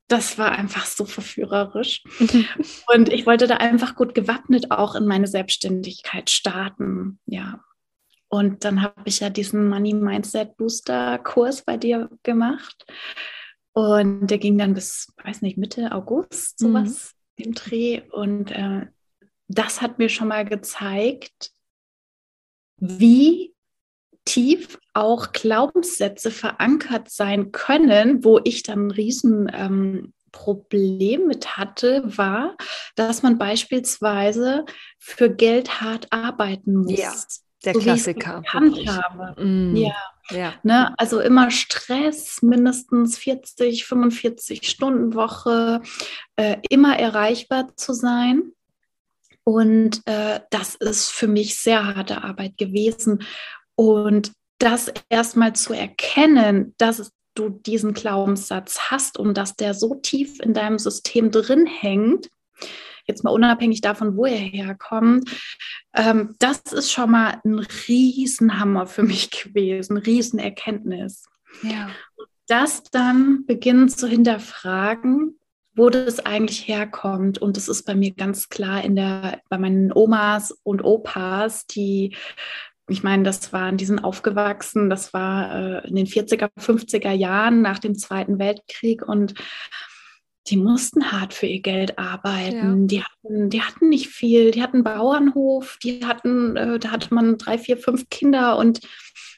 [0.08, 2.04] das war einfach so verführerisch.
[2.93, 7.19] und ich wollte da einfach gut gewappnet auch in meine Selbstständigkeit starten.
[7.26, 7.63] Ja.
[8.34, 12.84] Und dann habe ich ja diesen Money Mindset Booster Kurs bei dir gemacht.
[13.74, 17.44] Und der ging dann bis, weiß nicht, Mitte August, sowas mhm.
[17.44, 18.02] im Dreh.
[18.10, 18.88] Und äh,
[19.50, 21.52] das hat mir schon mal gezeigt,
[22.77, 23.54] wie
[24.25, 32.02] tief auch Glaubenssätze verankert sein können, wo ich dann ein riesen ähm, Problem mit hatte,
[32.17, 32.58] war,
[32.96, 34.65] dass man beispielsweise
[34.98, 36.98] für Geld hart arbeiten muss.
[36.98, 37.13] Ja.
[37.66, 38.44] Der so Klassiker.
[38.54, 39.42] Wie habe.
[39.42, 39.76] Mm.
[39.76, 39.96] Ja.
[40.32, 40.54] ja.
[40.64, 40.94] Ne?
[40.98, 45.82] Also immer Stress, mindestens 40, 45 Stunden Woche,
[46.36, 48.52] äh, immer erreichbar zu sein.
[49.44, 53.24] Und äh, das ist für mich sehr harte Arbeit gewesen.
[53.76, 60.40] Und das erstmal zu erkennen, dass du diesen Glaubenssatz hast und dass der so tief
[60.40, 62.30] in deinem System drin hängt,
[63.06, 65.29] jetzt mal unabhängig davon, wo er herkommt,
[65.95, 71.25] ähm, das ist schon mal ein Riesenhammer für mich gewesen, Riesenerkenntnis.
[71.62, 71.89] Ja.
[72.47, 75.39] Das dann beginnen zu hinterfragen,
[75.75, 77.37] wo das eigentlich herkommt.
[77.39, 82.15] Und das ist bei mir ganz klar in der, bei meinen Omas und Opas, die
[82.89, 87.62] ich meine, das waren, die sind aufgewachsen, das war äh, in den 40er, 50er Jahren
[87.62, 89.35] nach dem Zweiten Weltkrieg und
[90.48, 92.81] die mussten hart für ihr Geld arbeiten.
[92.81, 92.87] Ja.
[92.87, 97.13] Die, hatten, die hatten nicht viel, die hatten einen Bauernhof, die hatten, äh, da hatte
[97.13, 98.81] man drei, vier, fünf Kinder und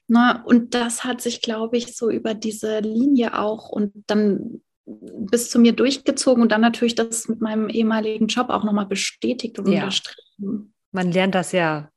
[0.08, 4.62] na, ne, und das hat sich, glaube ich, so über diese Linie auch und dann
[4.86, 9.58] bis zu mir durchgezogen und dann natürlich das mit meinem ehemaligen Job auch nochmal bestätigt
[9.58, 9.84] und ja.
[9.84, 10.74] unterstrichen.
[10.92, 11.90] Man lernt das ja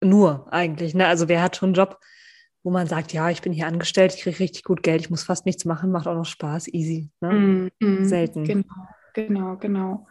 [0.00, 0.94] nur eigentlich.
[0.94, 1.06] Ne?
[1.06, 2.00] Also wer hat schon einen Job,
[2.64, 5.22] wo man sagt, ja, ich bin hier angestellt, ich kriege richtig gut Geld, ich muss
[5.22, 7.10] fast nichts machen, macht auch noch Spaß, easy.
[7.20, 7.70] Ne?
[7.80, 8.44] Mm, mm, Selten.
[8.44, 10.08] Genau, genau, genau.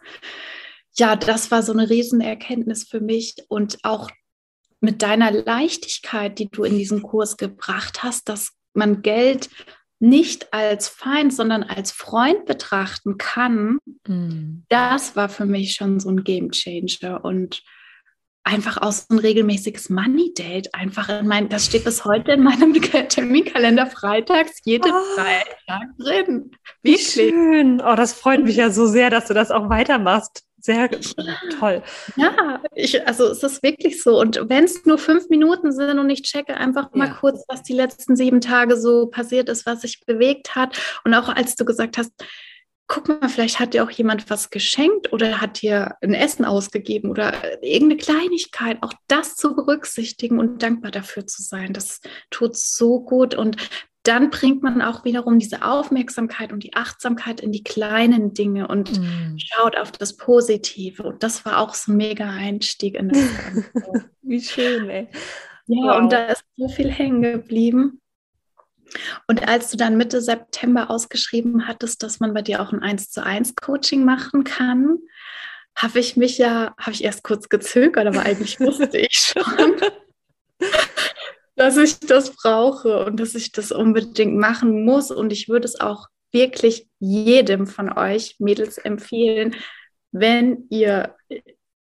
[0.96, 4.08] Ja, das war so eine Riesenerkenntnis für mich und auch
[4.80, 9.50] mit deiner Leichtigkeit, die du in diesen Kurs gebracht hast, dass man Geld
[9.98, 14.64] nicht als Feind, sondern als Freund betrachten kann, mm.
[14.68, 17.62] das war für mich schon so ein Game Changer und
[18.44, 22.42] einfach auch so ein regelmäßiges Money Date einfach in mein, das steht bis heute in
[22.42, 22.74] meinem
[23.08, 26.50] Terminkalender freitags, jeden oh, Freitag drin.
[26.82, 27.80] Wie schön.
[27.80, 30.44] Oh, das freut mich ja so sehr, dass du das auch weitermachst.
[30.64, 30.88] Sehr
[31.58, 31.82] toll.
[32.16, 34.18] Ja, ich, also es ist wirklich so.
[34.18, 36.98] Und wenn es nur fünf Minuten sind und ich checke einfach ja.
[36.98, 40.78] mal kurz, was die letzten sieben Tage so passiert ist, was sich bewegt hat.
[41.04, 42.12] Und auch als du gesagt hast,
[42.94, 47.10] guck mal, vielleicht hat dir auch jemand was geschenkt oder hat dir ein Essen ausgegeben
[47.10, 51.72] oder irgendeine Kleinigkeit, auch das zu berücksichtigen und dankbar dafür zu sein.
[51.72, 53.56] Das tut so gut und
[54.04, 58.92] dann bringt man auch wiederum diese Aufmerksamkeit und die Achtsamkeit in die kleinen Dinge und
[59.00, 59.38] mm.
[59.38, 61.02] schaut auf das Positive.
[61.02, 63.18] Und das war auch so ein mega Einstieg in das
[63.72, 64.10] Ganze.
[64.22, 65.08] Wie schön, ey.
[65.66, 65.98] Ja, wow.
[65.98, 68.02] und da ist so viel hängen geblieben.
[69.26, 73.10] Und als du dann Mitte September ausgeschrieben hattest, dass man bei dir auch ein 1
[73.10, 74.98] zu 1 Coaching machen kann,
[75.76, 79.76] habe ich mich ja, habe ich erst kurz gezögert, aber eigentlich wusste ich schon,
[81.56, 85.10] dass ich das brauche und dass ich das unbedingt machen muss.
[85.10, 89.54] Und ich würde es auch wirklich jedem von euch Mädels empfehlen,
[90.12, 91.16] wenn ihr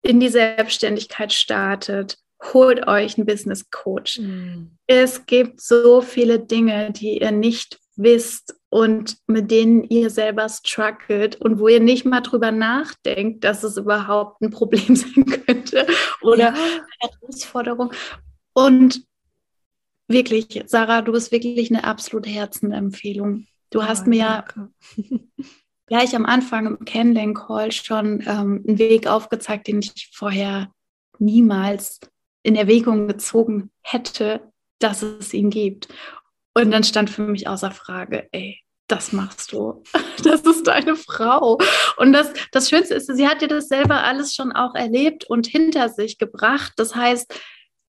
[0.03, 2.19] in die Selbstständigkeit startet,
[2.53, 4.19] holt euch einen Business Coach.
[4.19, 4.73] Mhm.
[4.87, 11.37] Es gibt so viele Dinge, die ihr nicht wisst und mit denen ihr selber struggelt
[11.37, 15.87] und wo ihr nicht mal drüber nachdenkt, dass es überhaupt ein Problem sein könnte
[16.23, 16.49] oder ja.
[16.49, 17.93] eine Herausforderung.
[18.55, 19.05] Und
[20.09, 23.47] wirklich, Sarah, du bist wirklich eine absolute Herzenempfehlung.
[23.71, 24.45] Du oh, hast mir ja
[25.87, 30.73] gleich am Anfang im Kennenlern-Call schon ähm, einen Weg aufgezeigt, den ich vorher
[31.19, 32.01] niemals
[32.43, 35.89] in Erwägung gezogen hätte, dass es ihn gibt.
[36.55, 39.83] Und dann stand für mich außer Frage, ey, das machst du.
[40.23, 41.59] Das ist deine Frau.
[41.97, 45.49] Und das, das Schönste ist, sie hat dir das selber alles schon auch erlebt und
[45.49, 46.75] hinter sich gebracht.
[46.77, 47.35] Das heißt,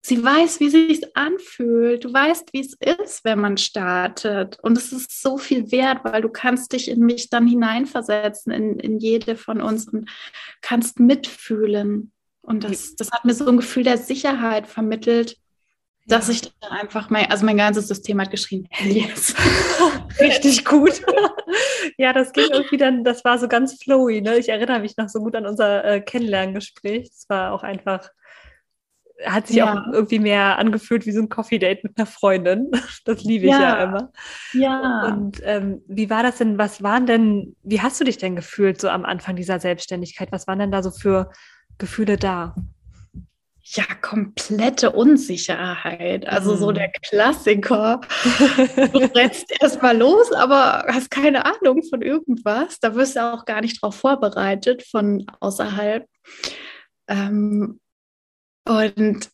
[0.03, 2.03] sie weiß, wie sich anfühlt.
[2.03, 4.59] Du weißt, wie es ist, wenn man startet.
[4.61, 8.79] Und es ist so viel wert, weil du kannst dich in mich dann hineinversetzen, in,
[8.79, 10.07] in jede von uns und
[10.61, 12.11] kannst mitfühlen.
[12.49, 15.37] Und das, das hat mir so ein Gefühl der Sicherheit vermittelt,
[16.07, 19.35] dass ich dann einfach mein, also mein ganzes System hat geschrien, yes.
[20.19, 20.99] Richtig gut.
[21.97, 24.21] ja, das ging irgendwie dann, das war so ganz flowy.
[24.21, 24.39] Ne?
[24.39, 27.11] Ich erinnere mich noch so gut an unser äh, Kennenlerngespräch.
[27.13, 28.09] Es war auch einfach,
[29.23, 29.71] hat sich ja.
[29.71, 32.71] auch irgendwie mehr angefühlt wie so ein Coffee-Date mit einer Freundin.
[33.05, 34.11] Das liebe ich ja, ja immer.
[34.53, 35.05] Ja.
[35.05, 38.81] Und ähm, wie war das denn, was waren denn, wie hast du dich denn gefühlt
[38.81, 40.31] so am Anfang dieser Selbstständigkeit?
[40.31, 41.29] Was waren denn da so für
[41.79, 42.53] Gefühle da?
[43.71, 46.27] Ja, komplette Unsicherheit.
[46.27, 47.01] Also so der mhm.
[47.03, 48.01] Klassiker.
[48.93, 52.79] Du rennst erstmal los, aber hast keine Ahnung von irgendwas.
[52.79, 56.07] Da wirst du auch gar nicht drauf vorbereitet von außerhalb.
[57.07, 57.79] Ähm,
[58.67, 59.29] und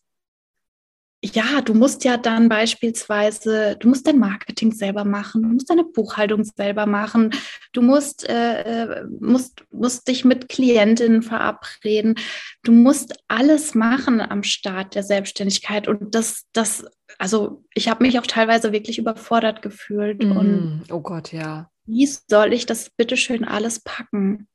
[1.34, 5.84] ja, du musst ja dann beispielsweise, du musst dein Marketing selber machen, du musst deine
[5.84, 7.32] Buchhaltung selber machen,
[7.74, 12.16] du musst, äh, äh, musst, musst dich mit Klientinnen verabreden,
[12.64, 16.86] du musst alles machen am Start der Selbstständigkeit und das, das,
[17.18, 21.70] also ich habe mich auch teilweise wirklich überfordert gefühlt mm, und oh Gott, ja.
[21.86, 24.48] Wie soll ich das bitteschön alles packen?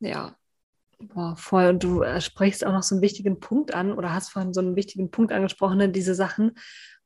[0.00, 0.36] Ja,
[1.12, 1.66] Boah, voll.
[1.66, 4.60] Und du äh, sprichst auch noch so einen wichtigen Punkt an oder hast vorhin so
[4.60, 5.88] einen wichtigen Punkt angesprochen, ne?
[5.88, 6.52] diese Sachen,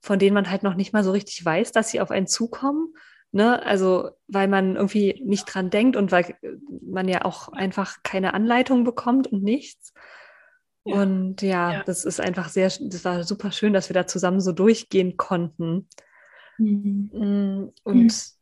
[0.00, 2.94] von denen man halt noch nicht mal so richtig weiß, dass sie auf einen zukommen.
[3.30, 3.62] Ne?
[3.64, 6.36] Also, weil man irgendwie nicht dran denkt und weil
[6.82, 9.92] man ja auch einfach keine Anleitung bekommt und nichts.
[10.84, 11.02] Ja.
[11.02, 14.40] Und ja, ja, das ist einfach sehr, das war super schön, dass wir da zusammen
[14.40, 15.88] so durchgehen konnten.
[16.58, 17.10] Mhm.
[17.12, 18.37] Mm, und.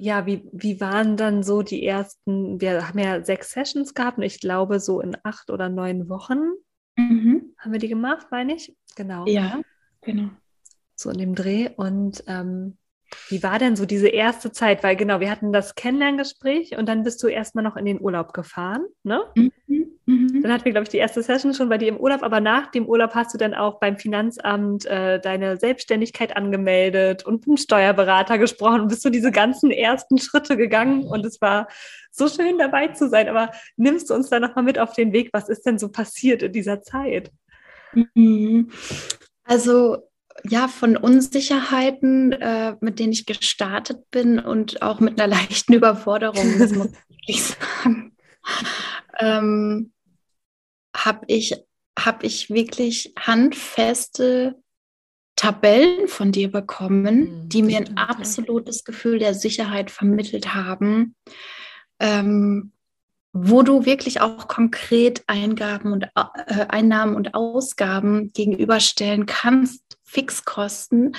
[0.00, 4.24] Ja, wie, wie waren dann so die ersten, wir haben ja sechs Sessions gehabt und
[4.24, 6.40] ich glaube, so in acht oder neun Wochen
[6.96, 7.54] mhm.
[7.58, 8.74] haben wir die gemacht, meine ich.
[8.96, 9.26] Genau.
[9.26, 9.60] Ja,
[10.00, 10.30] genau.
[10.96, 11.70] So in dem Dreh.
[11.76, 12.78] Und ähm,
[13.28, 14.82] wie war denn so diese erste Zeit?
[14.82, 18.32] Weil genau, wir hatten das Kennenlerngespräch und dann bist du erstmal noch in den Urlaub
[18.32, 19.22] gefahren, ne?
[19.36, 19.52] Mhm.
[20.10, 20.42] Mhm.
[20.42, 22.70] Dann hatten wir, glaube ich, die erste Session schon bei dir im Urlaub, aber nach
[22.70, 27.56] dem Urlaub hast du dann auch beim Finanzamt äh, deine Selbstständigkeit angemeldet und mit einem
[27.58, 31.68] Steuerberater gesprochen und bist du diese ganzen ersten Schritte gegangen und es war
[32.10, 33.28] so schön dabei zu sein.
[33.28, 35.30] Aber nimmst du uns da nochmal mit auf den Weg?
[35.32, 37.30] Was ist denn so passiert in dieser Zeit?
[38.14, 38.70] Mhm.
[39.44, 40.09] Also
[40.48, 46.58] ja, von Unsicherheiten, äh, mit denen ich gestartet bin und auch mit einer leichten Überforderung,
[46.58, 46.88] das muss
[47.26, 48.16] ich wirklich sagen,
[49.18, 49.92] ähm,
[50.96, 51.54] habe ich,
[51.98, 54.56] hab ich wirklich handfeste
[55.36, 61.14] Tabellen von dir bekommen, mhm, die mir ein absolutes Gefühl der Sicherheit vermittelt haben,
[61.98, 62.72] ähm,
[63.32, 71.14] wo du wirklich auch konkret Eingaben und äh, Einnahmen und Ausgaben gegenüberstellen kannst, Fixkosten,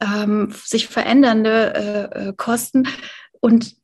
[0.00, 2.88] ähm, sich verändernde äh, äh, Kosten.
[3.40, 3.76] Und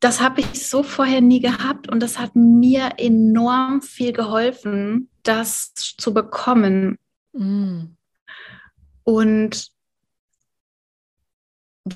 [0.00, 5.74] das habe ich so vorher nie gehabt und das hat mir enorm viel geholfen, das
[5.74, 6.98] zu bekommen.
[7.32, 7.96] Mm.
[9.02, 9.72] Und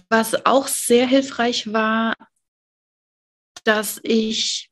[0.08, 2.14] was auch sehr hilfreich war,
[3.64, 4.71] dass ich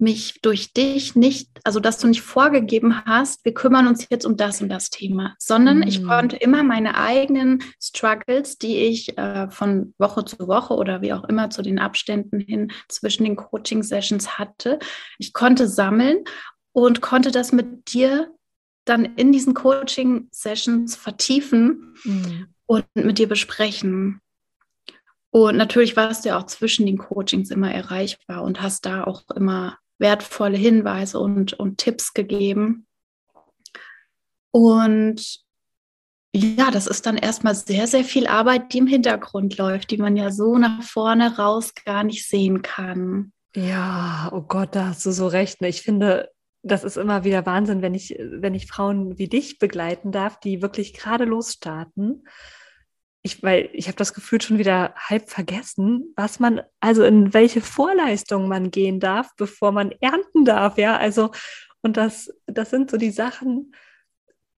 [0.00, 4.36] mich durch dich nicht, also dass du nicht vorgegeben hast, wir kümmern uns jetzt um
[4.36, 5.86] das und das Thema, sondern mhm.
[5.86, 11.12] ich konnte immer meine eigenen Struggles, die ich äh, von Woche zu Woche oder wie
[11.12, 14.78] auch immer zu den Abständen hin zwischen den Coaching-Sessions hatte,
[15.18, 16.24] ich konnte sammeln
[16.72, 18.30] und konnte das mit dir
[18.84, 22.46] dann in diesen Coaching-Sessions vertiefen mhm.
[22.66, 24.20] und mit dir besprechen.
[25.30, 29.28] Und natürlich warst du ja auch zwischen den Coachings immer erreichbar und hast da auch
[29.34, 32.86] immer wertvolle Hinweise und, und Tipps gegeben.
[34.50, 35.40] Und
[36.34, 40.16] ja, das ist dann erstmal sehr, sehr viel Arbeit, die im Hintergrund läuft, die man
[40.16, 43.32] ja so nach vorne raus gar nicht sehen kann.
[43.54, 45.62] Ja, oh Gott, da hast du so recht.
[45.62, 46.30] Ich finde,
[46.62, 50.60] das ist immer wieder Wahnsinn, wenn ich, wenn ich Frauen wie dich begleiten darf, die
[50.60, 52.24] wirklich gerade losstarten
[53.26, 57.60] ich, weil ich habe das Gefühl schon wieder halb vergessen, was man, also in welche
[57.60, 60.96] Vorleistung man gehen darf, bevor man ernten darf, ja.
[60.96, 61.30] Also,
[61.82, 63.72] und das, das sind so die Sachen,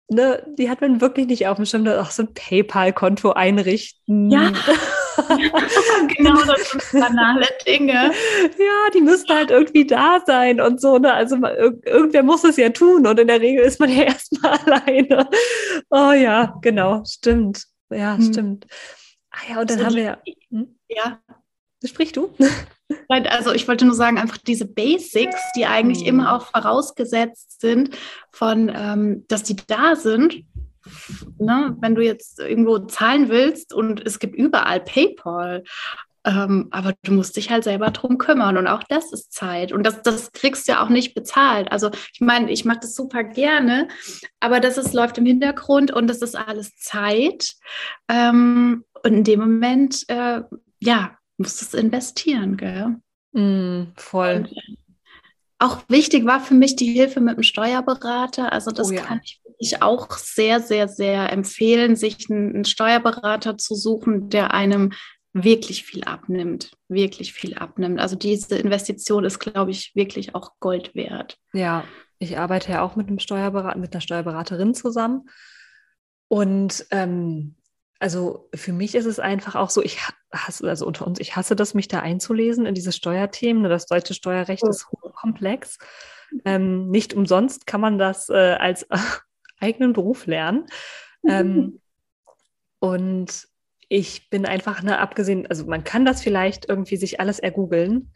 [0.10, 4.30] ne, die hat man wirklich nicht auf dem Schirm, auch so ein PayPal-Konto einrichten.
[4.30, 4.52] Ja.
[6.18, 7.94] genau, das sind banale Dinge.
[7.94, 10.98] Ja, die müssen halt irgendwie da sein und so.
[10.98, 11.14] Ne?
[11.14, 11.38] Also
[11.86, 15.30] irgendwer muss es ja tun und in der Regel ist man ja erstmal alleine.
[15.90, 17.66] Oh ja, genau, stimmt.
[17.90, 18.34] Ja, hm.
[18.34, 18.68] stimmt.
[19.32, 20.22] Ah ja, und dann also haben wir.
[20.50, 20.80] Hm?
[20.90, 21.20] Ja.
[21.84, 22.34] Sprich du?
[23.10, 26.08] Also ich wollte nur sagen, einfach diese Basics, die eigentlich hm.
[26.08, 27.98] immer auch vorausgesetzt sind,
[28.32, 30.46] von ähm, dass die da sind.
[31.38, 31.76] Ne?
[31.82, 35.66] Wenn du jetzt irgendwo zahlen willst und es gibt überall PayPal
[36.28, 39.86] ähm, aber du musst dich halt selber drum kümmern und auch das ist Zeit und
[39.86, 41.72] das, das kriegst du ja auch nicht bezahlt.
[41.72, 43.88] Also ich meine, ich mache das super gerne,
[44.42, 47.54] aber das ist, läuft im Hintergrund und das ist alles Zeit.
[48.10, 50.42] Ähm, und in dem Moment, äh,
[50.82, 52.98] ja, musst du es investieren, gell?
[53.32, 54.36] Mm, voll.
[54.36, 54.76] Und, äh,
[55.60, 58.52] auch wichtig war für mich die Hilfe mit dem Steuerberater.
[58.52, 59.02] Also das oh ja.
[59.02, 64.92] kann ich wirklich auch sehr, sehr, sehr empfehlen, sich einen Steuerberater zu suchen, der einem
[65.34, 68.00] wirklich viel abnimmt, wirklich viel abnimmt.
[68.00, 71.38] Also diese Investition ist, glaube ich, wirklich auch Gold wert.
[71.54, 71.84] Ja,
[72.20, 75.30] ich arbeite ja auch mit einem Steuerberater, mit einer Steuerberaterin zusammen.
[76.28, 77.56] Und ähm,
[78.00, 80.00] also für mich ist es einfach auch so, ich
[80.32, 83.64] hasse, also unter uns, ich hasse das, mich da einzulesen in diese Steuerthemen.
[83.64, 84.70] Das deutsche Steuerrecht oh.
[84.70, 85.78] ist hochkomplex.
[86.46, 88.88] Ähm, nicht umsonst kann man das äh, als
[89.60, 90.66] eigenen Beruf lernen.
[91.28, 91.80] Ähm,
[92.80, 93.48] und
[93.90, 98.12] ich bin einfach, ne, abgesehen, also man kann das vielleicht irgendwie sich alles ergoogeln,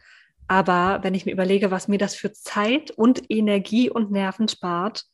[0.48, 5.06] aber wenn ich mir überlege, was mir das für Zeit und Energie und Nerven spart,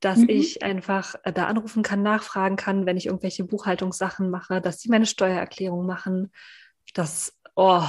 [0.00, 0.28] dass mhm.
[0.28, 4.88] ich einfach äh, da anrufen kann, nachfragen kann, wenn ich irgendwelche Buchhaltungssachen mache, dass sie
[4.88, 6.32] meine Steuererklärung machen,
[6.94, 7.82] das, oh,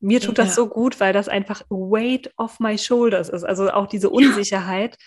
[0.00, 3.42] mir tut das so gut, weil das einfach weight off my shoulders ist.
[3.42, 5.06] Also auch diese Unsicherheit, ja.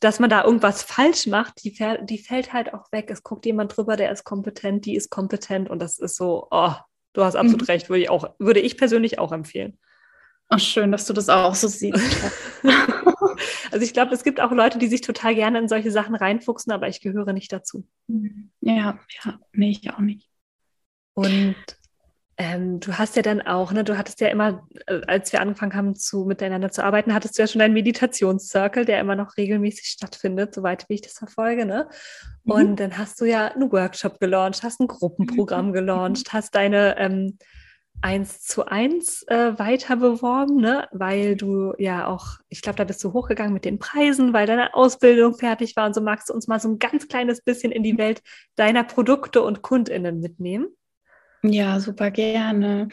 [0.00, 3.10] Dass man da irgendwas falsch macht, die, die fällt halt auch weg.
[3.10, 6.72] Es guckt jemand drüber, der ist kompetent, die ist kompetent und das ist so, oh,
[7.12, 7.66] du hast absolut mhm.
[7.66, 9.78] recht, würde ich auch, würde ich persönlich auch empfehlen.
[10.48, 12.32] Ach, schön, dass du das auch so siehst.
[13.70, 16.72] also ich glaube, es gibt auch Leute, die sich total gerne in solche Sachen reinfuchsen,
[16.72, 17.86] aber ich gehöre nicht dazu.
[18.60, 20.28] Ja, ja, nee, ich auch nicht.
[21.14, 21.54] Und
[22.40, 25.74] ähm, du hast ja dann auch, ne, du hattest ja immer, äh, als wir angefangen
[25.74, 29.88] haben, zu, miteinander zu arbeiten, hattest du ja schon einen Meditationszirkel, der immer noch regelmäßig
[29.88, 31.66] stattfindet, soweit wie ich das verfolge.
[31.66, 31.86] Ne?
[32.44, 32.52] Mhm.
[32.52, 35.72] Und dann hast du ja einen Workshop gelauncht, hast ein Gruppenprogramm mhm.
[35.74, 37.36] gelauncht, hast deine ähm,
[38.00, 40.88] eins zu eins äh, weiter beworben, ne?
[40.92, 44.72] weil du ja auch, ich glaube, da bist du hochgegangen mit den Preisen, weil deine
[44.72, 47.82] Ausbildung fertig war und so magst du uns mal so ein ganz kleines bisschen in
[47.82, 48.22] die Welt
[48.56, 50.68] deiner Produkte und KundInnen mitnehmen.
[51.42, 52.88] Ja, super gerne.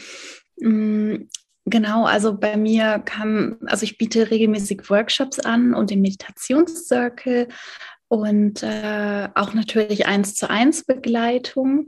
[0.60, 1.28] Mm,
[1.66, 7.48] genau, also bei mir kam, also ich biete regelmäßig Workshops an und den Meditationscircle
[8.08, 11.88] und äh, auch natürlich eins zu eins Begleitung.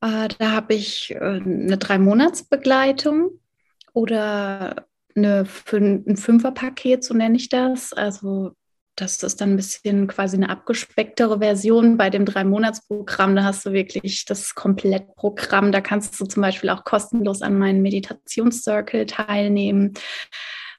[0.00, 3.40] Äh, da habe ich äh, eine Drei-Monats-Begleitung
[3.92, 7.92] oder eine ein Fünfer-Paket, so nenne ich das.
[7.92, 8.52] Also
[8.96, 11.96] das ist dann ein bisschen quasi eine abgespecktere Version.
[11.96, 15.72] Bei dem Drei-Monats-Programm, da hast du wirklich das Komplettprogramm.
[15.72, 19.94] Da kannst du zum Beispiel auch kostenlos an meinen Meditationscircle teilnehmen.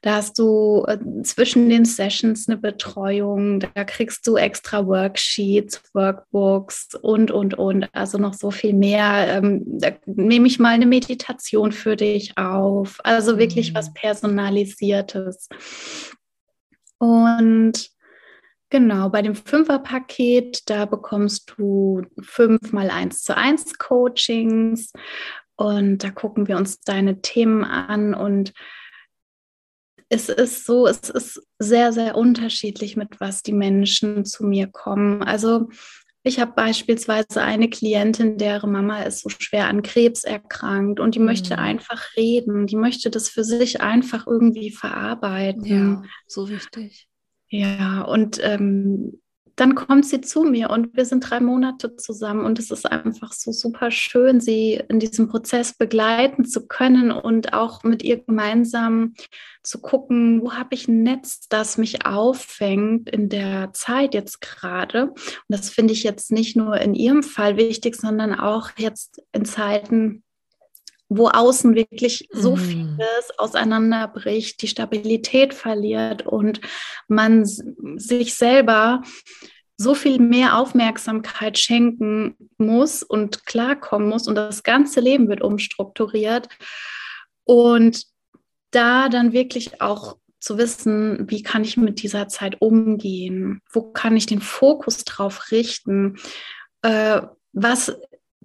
[0.02, 6.94] Da hast du äh, zwischen den Sessions eine Betreuung, da kriegst du extra Worksheets, Workbooks
[7.00, 7.88] und, und, und.
[7.92, 9.26] Also noch so viel mehr.
[9.28, 13.00] Ähm, da nehme ich mal eine Meditation für dich auf.
[13.04, 13.76] Also wirklich mhm.
[13.76, 15.48] was Personalisiertes.
[16.98, 17.95] Und
[18.70, 24.92] Genau, bei dem Fünferpaket, da bekommst du fünf mal eins zu eins Coachings
[25.54, 28.52] und da gucken wir uns deine Themen an und
[30.08, 35.22] es ist so, es ist sehr, sehr unterschiedlich, mit was die Menschen zu mir kommen.
[35.22, 35.68] Also
[36.22, 41.20] ich habe beispielsweise eine Klientin, deren Mama ist so schwer an Krebs erkrankt und die
[41.20, 41.26] mhm.
[41.26, 45.64] möchte einfach reden, die möchte das für sich einfach irgendwie verarbeiten.
[45.64, 47.08] Ja, so wichtig.
[47.48, 49.20] Ja, und ähm,
[49.56, 53.32] dann kommt sie zu mir und wir sind drei Monate zusammen und es ist einfach
[53.32, 59.14] so super schön, sie in diesem Prozess begleiten zu können und auch mit ihr gemeinsam
[59.62, 65.06] zu gucken, wo habe ich ein Netz, das mich auffängt in der Zeit jetzt gerade.
[65.08, 65.16] Und
[65.48, 70.22] das finde ich jetzt nicht nur in ihrem Fall wichtig, sondern auch jetzt in Zeiten,
[71.08, 72.58] wo außen wirklich so mm.
[72.58, 76.60] vieles auseinanderbricht, die Stabilität verliert und
[77.08, 79.02] man sich selber
[79.76, 86.48] so viel mehr Aufmerksamkeit schenken muss und klarkommen muss und das ganze Leben wird umstrukturiert.
[87.44, 88.04] Und
[88.70, 93.60] da dann wirklich auch zu wissen, wie kann ich mit dieser Zeit umgehen?
[93.70, 96.16] Wo kann ich den Fokus drauf richten?
[96.82, 97.96] Äh, was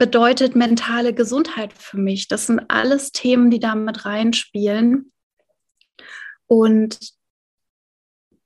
[0.01, 2.27] bedeutet mentale Gesundheit für mich?
[2.27, 5.11] Das sind alles Themen, die da mit reinspielen.
[6.47, 6.97] Und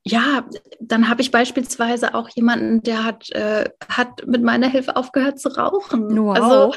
[0.04, 0.50] ja,
[0.82, 5.48] dann habe ich beispielsweise auch jemanden, der hat, äh, hat mit meiner Hilfe aufgehört zu
[5.48, 6.18] rauchen.
[6.18, 6.36] Wow.
[6.36, 6.74] Also,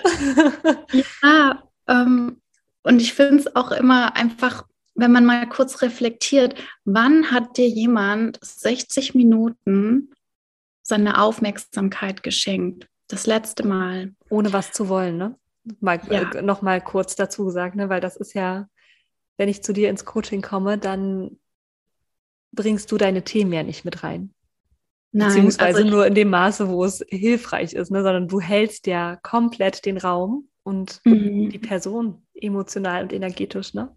[1.24, 2.40] ja, ähm,
[2.84, 4.64] und ich finde es auch immer einfach,
[4.94, 6.54] wenn man mal kurz reflektiert,
[6.84, 10.12] wann hat dir jemand 60 Minuten
[10.82, 12.86] seine Aufmerksamkeit geschenkt?
[13.08, 14.14] Das letzte Mal.
[14.28, 15.36] Ohne was zu wollen, ne?
[15.80, 16.30] Mal, ja.
[16.32, 17.88] äh, noch mal kurz dazu gesagt, ne?
[17.88, 18.68] weil das ist ja,
[19.36, 21.38] wenn ich zu dir ins Coaching komme, dann
[22.52, 24.34] bringst du deine Themen ja nicht mit rein.
[25.12, 28.02] Nein, Beziehungsweise also nur in dem Maße, wo es hilfreich ist, ne?
[28.02, 31.48] sondern du hältst ja komplett den Raum und mhm.
[31.50, 33.94] die Person emotional und energetisch, ne?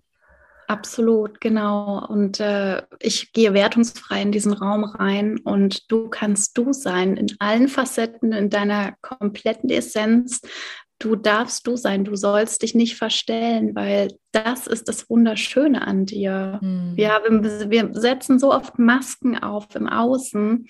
[0.72, 2.08] Absolut, genau.
[2.08, 7.28] Und äh, ich gehe wertungsfrei in diesen Raum rein und du kannst du sein in
[7.40, 10.40] allen Facetten, in deiner kompletten Essenz.
[10.98, 16.06] Du darfst du sein, du sollst dich nicht verstellen, weil das ist das Wunderschöne an
[16.06, 16.60] dir.
[16.62, 16.94] Mhm.
[16.96, 20.70] Ja, wir, wir setzen so oft Masken auf im Außen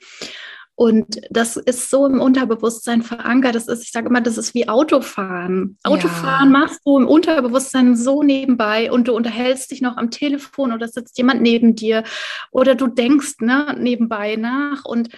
[0.76, 3.56] und das ist so im Unterbewusstsein verankert.
[3.56, 5.78] Das ist, ich sage immer, das ist wie Autofahren.
[5.84, 6.60] Autofahren ja.
[6.60, 11.18] machst du im Unterbewusstsein so nebenbei und du unterhältst dich noch am Telefon oder sitzt
[11.18, 12.04] jemand neben dir
[12.52, 14.86] oder du denkst ne, nebenbei nach.
[14.86, 15.10] Und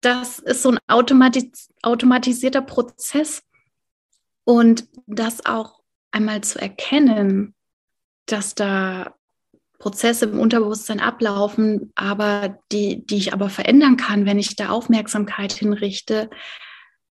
[0.00, 3.42] das ist so ein automatis automatisierter Prozess.
[4.44, 7.54] Und das auch einmal zu erkennen,
[8.24, 9.17] dass da
[9.78, 15.52] Prozesse im Unterbewusstsein ablaufen, aber die, die ich aber verändern kann, wenn ich da Aufmerksamkeit
[15.52, 16.28] hinrichte,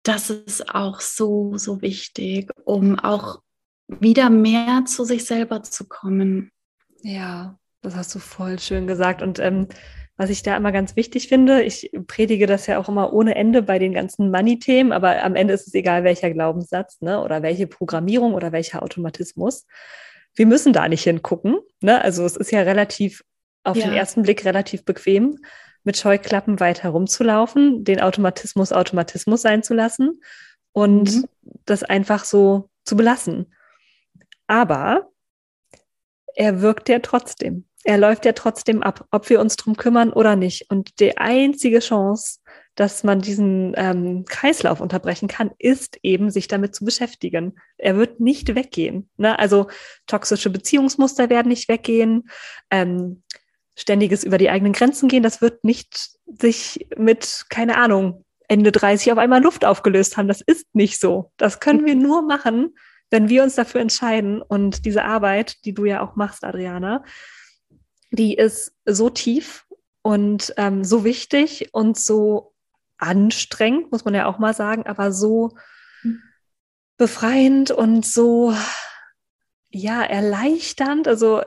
[0.03, 3.41] das ist auch so, so wichtig, um auch
[3.87, 6.51] wieder mehr zu sich selber zu kommen.
[7.01, 9.21] Ja, das hast du voll schön gesagt.
[9.21, 9.67] Und ähm,
[10.17, 13.61] was ich da immer ganz wichtig finde, ich predige das ja auch immer ohne Ende
[13.61, 17.67] bei den ganzen Money-Themen, aber am Ende ist es egal, welcher Glaubenssatz ne, oder welche
[17.67, 19.65] Programmierung oder welcher Automatismus.
[20.39, 21.59] Wir müssen da nicht hingucken.
[21.81, 22.01] Ne?
[22.01, 23.25] Also es ist ja relativ,
[23.65, 23.87] auf ja.
[23.87, 25.37] den ersten Blick relativ bequem,
[25.83, 30.21] mit Scheuklappen weit herumzulaufen, den Automatismus Automatismus sein zu lassen
[30.71, 31.25] und mhm.
[31.65, 33.53] das einfach so zu belassen.
[34.47, 35.09] Aber
[36.35, 37.65] er wirkt ja trotzdem.
[37.83, 40.71] Er läuft ja trotzdem ab, ob wir uns drum kümmern oder nicht.
[40.71, 42.39] Und die einzige Chance,
[42.75, 47.59] dass man diesen ähm, Kreislauf unterbrechen kann, ist eben, sich damit zu beschäftigen.
[47.77, 49.09] Er wird nicht weggehen.
[49.17, 49.37] Ne?
[49.37, 49.67] Also
[50.07, 52.29] toxische Beziehungsmuster werden nicht weggehen.
[52.71, 53.23] Ähm,
[53.75, 59.11] ständiges über die eigenen Grenzen gehen, das wird nicht sich mit, keine Ahnung, Ende 30
[59.11, 60.27] auf einmal Luft aufgelöst haben.
[60.27, 61.31] Das ist nicht so.
[61.37, 62.75] Das können wir nur machen,
[63.09, 64.41] wenn wir uns dafür entscheiden.
[64.41, 67.03] Und diese Arbeit, die du ja auch machst, Adriana,
[68.11, 69.65] die ist so tief
[70.01, 72.53] und ähm, so wichtig und so
[72.99, 75.55] anstrengend, muss man ja auch mal sagen, aber so
[76.97, 78.53] befreiend und so
[79.69, 81.07] ja erleichternd.
[81.07, 81.41] Also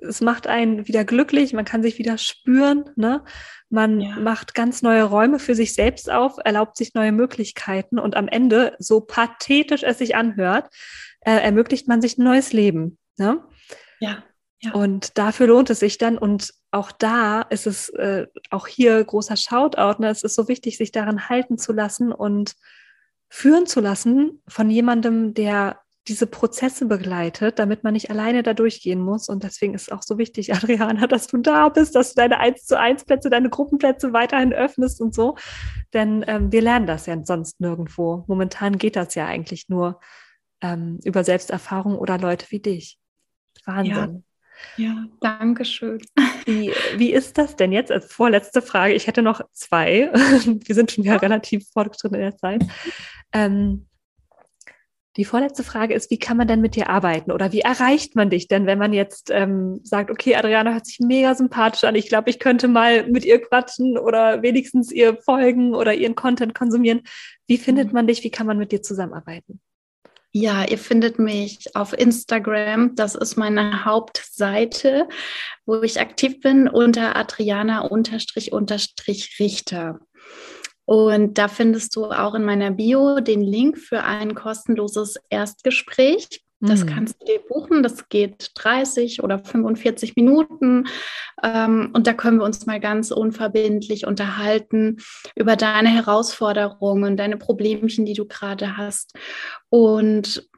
[0.00, 3.24] es macht einen wieder glücklich, man kann sich wieder spüren, ne?
[3.68, 4.16] Man ja.
[4.16, 8.76] macht ganz neue Räume für sich selbst auf, erlaubt sich neue Möglichkeiten und am Ende,
[8.78, 10.68] so pathetisch es sich anhört,
[11.20, 12.98] äh, ermöglicht man sich ein neues Leben.
[13.16, 13.42] Ne?
[14.00, 14.22] Ja.
[14.60, 14.72] ja.
[14.72, 19.36] Und dafür lohnt es sich dann und auch da ist es äh, auch hier großer
[19.36, 20.02] Shoutout.
[20.02, 20.08] Ne?
[20.10, 22.56] Es ist so wichtig, sich daran halten zu lassen und
[23.28, 29.00] führen zu lassen von jemandem, der diese Prozesse begleitet, damit man nicht alleine da durchgehen
[29.00, 29.28] muss.
[29.28, 32.38] Und deswegen ist es auch so wichtig, Adriana, dass du da bist, dass du deine
[32.38, 35.36] 1 zu 1 Plätze, deine Gruppenplätze weiterhin öffnest und so.
[35.92, 38.24] Denn ähm, wir lernen das ja sonst nirgendwo.
[38.26, 40.00] Momentan geht das ja eigentlich nur
[40.60, 42.98] ähm, über Selbsterfahrung oder Leute wie dich.
[43.64, 43.94] Wahnsinn.
[43.94, 44.33] Ja,
[44.76, 46.00] ja danke schön.
[46.46, 48.92] Wie, wie ist das denn jetzt als vorletzte Frage?
[48.92, 50.10] Ich hätte noch zwei.
[50.12, 52.62] Wir sind schon wieder relativ fortgeschritten in der Zeit.
[53.32, 53.86] Ähm,
[55.16, 58.30] die vorletzte Frage ist, wie kann man denn mit dir arbeiten oder wie erreicht man
[58.30, 62.08] dich denn, wenn man jetzt ähm, sagt, okay, Adriana hört sich mega sympathisch an, ich
[62.08, 67.02] glaube, ich könnte mal mit ihr quatschen oder wenigstens ihr folgen oder ihren Content konsumieren.
[67.46, 67.92] Wie findet mhm.
[67.94, 68.24] man dich?
[68.24, 69.60] Wie kann man mit dir zusammenarbeiten?
[70.36, 72.96] Ja, ihr findet mich auf Instagram.
[72.96, 75.08] Das ist meine Hauptseite,
[75.64, 80.00] wo ich aktiv bin unter Adriana-Richter.
[80.86, 86.43] Und da findest du auch in meiner Bio den Link für ein kostenloses Erstgespräch.
[86.66, 86.88] Das mhm.
[86.88, 87.82] kannst du dir buchen.
[87.82, 90.86] Das geht 30 oder 45 Minuten.
[91.42, 94.98] Ähm, und da können wir uns mal ganz unverbindlich unterhalten
[95.36, 99.14] über deine Herausforderungen, deine Problemchen, die du gerade hast.
[99.68, 100.48] Und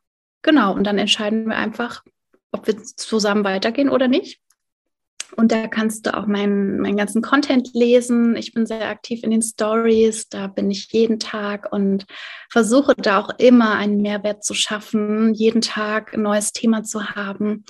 [0.43, 2.03] genau, und dann entscheiden wir einfach,
[2.53, 4.41] ob wir zusammen weitergehen oder nicht.
[5.35, 8.37] Und da kannst du auch meinen, meinen ganzen Content lesen.
[8.37, 12.07] Ich bin sehr aktiv in den Stories, da bin ich jeden Tag und
[12.51, 17.64] versuche da auch immer einen Mehrwert zu schaffen, jeden Tag ein neues Thema zu haben.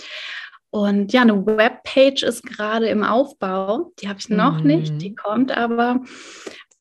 [0.71, 3.93] Und ja, eine Webpage ist gerade im Aufbau.
[4.01, 4.67] Die habe ich noch mhm.
[4.67, 6.01] nicht, die kommt aber.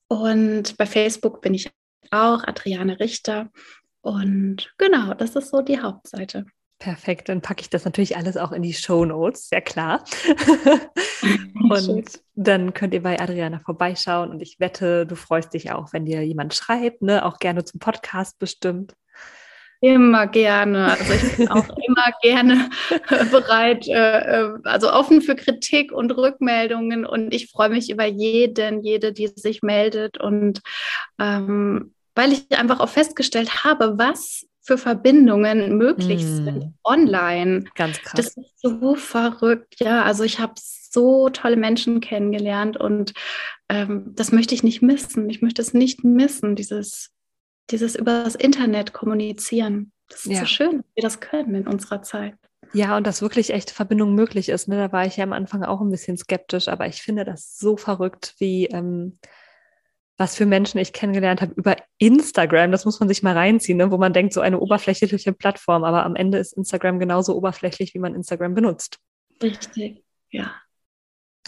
[0.07, 1.71] Und bei Facebook bin ich
[2.11, 3.49] auch, Adriane Richter.
[4.01, 6.45] Und genau, das ist so die Hauptseite.
[6.77, 10.03] Perfekt, dann packe ich das natürlich alles auch in die Show Notes, sehr klar.
[11.69, 16.05] und dann könnt ihr bei Adriana vorbeischauen und ich wette, du freust dich auch, wenn
[16.05, 17.25] dir jemand schreibt, ne?
[17.25, 18.93] auch gerne zum Podcast bestimmt.
[19.81, 20.91] Immer gerne.
[20.91, 22.69] Also ich bin auch immer gerne
[23.31, 27.05] bereit, äh, äh, also offen für Kritik und Rückmeldungen.
[27.05, 30.19] Und ich freue mich über jeden, jede, die sich meldet.
[30.19, 30.61] Und
[31.19, 36.43] ähm, weil ich einfach auch festgestellt habe, was für Verbindungen möglich mm.
[36.43, 37.65] sind online.
[37.75, 38.13] Ganz krass.
[38.15, 39.75] Das ist so verrückt.
[39.79, 43.13] Ja, also ich habe so tolle Menschen kennengelernt und
[43.69, 45.29] ähm, das möchte ich nicht missen.
[45.29, 47.11] Ich möchte es nicht missen, dieses,
[47.69, 49.91] dieses über das Internet kommunizieren.
[50.09, 50.39] Das ist ja.
[50.39, 52.35] so schön, dass wir das können in unserer Zeit.
[52.73, 54.67] Ja, und dass wirklich echte Verbindung möglich ist.
[54.67, 54.77] Ne?
[54.77, 57.77] Da war ich ja am Anfang auch ein bisschen skeptisch, aber ich finde das so
[57.77, 59.19] verrückt, wie ähm,
[60.17, 62.71] was für Menschen ich kennengelernt habe über Instagram.
[62.71, 63.91] Das muss man sich mal reinziehen, ne?
[63.91, 65.83] wo man denkt, so eine oberflächliche Plattform.
[65.83, 68.99] Aber am Ende ist Instagram genauso oberflächlich, wie man Instagram benutzt.
[69.41, 70.53] Richtig, ja.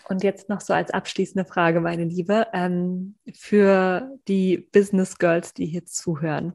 [0.09, 5.65] Und jetzt noch so als abschließende Frage, meine Liebe, ähm, für die Business Girls, die
[5.65, 6.53] hier zuhören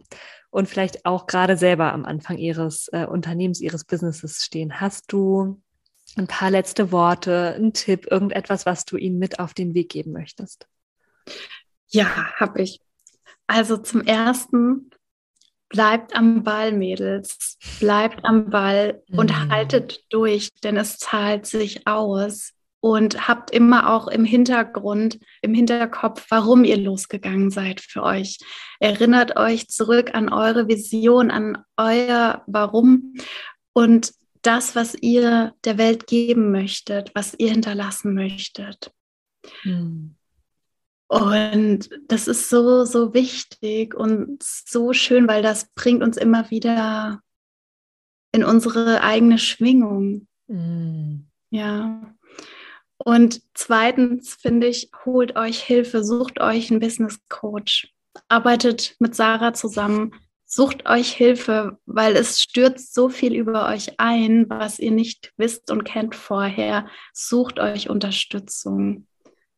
[0.50, 4.80] und vielleicht auch gerade selber am Anfang ihres äh, Unternehmens, ihres Businesses stehen.
[4.80, 5.60] Hast du
[6.16, 10.12] ein paar letzte Worte, einen Tipp, irgendetwas, was du ihnen mit auf den Weg geben
[10.12, 10.66] möchtest?
[11.92, 12.80] Ja, habe ich.
[13.46, 14.90] Also zum ersten,
[15.68, 17.58] bleibt am Ball, Mädels.
[17.80, 19.50] Bleibt am Ball und mhm.
[19.50, 22.52] haltet durch, denn es zahlt sich aus.
[22.84, 28.38] Und habt immer auch im Hintergrund, im Hinterkopf, warum ihr losgegangen seid für euch.
[28.80, 33.14] Erinnert euch zurück an eure Vision, an euer Warum
[33.72, 34.12] und
[34.42, 38.90] das, was ihr der Welt geben möchtet, was ihr hinterlassen möchtet.
[39.62, 40.16] Mhm.
[41.12, 47.20] Und das ist so, so wichtig und so schön, weil das bringt uns immer wieder
[48.32, 50.26] in unsere eigene Schwingung.
[50.46, 51.26] Mm.
[51.50, 52.14] Ja.
[52.96, 57.92] Und zweitens finde ich, holt euch Hilfe, sucht euch einen Business Coach,
[58.28, 60.14] arbeitet mit Sarah zusammen,
[60.46, 65.70] sucht euch Hilfe, weil es stürzt so viel über euch ein, was ihr nicht wisst
[65.70, 66.86] und kennt vorher.
[67.12, 69.06] Sucht euch Unterstützung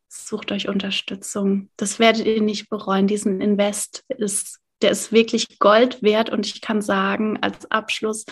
[0.09, 1.69] sucht euch Unterstützung.
[1.77, 3.07] Das werdet ihr nicht bereuen.
[3.07, 8.25] Diesen Invest ist, der ist wirklich Gold wert und ich kann sagen, als Abschluss,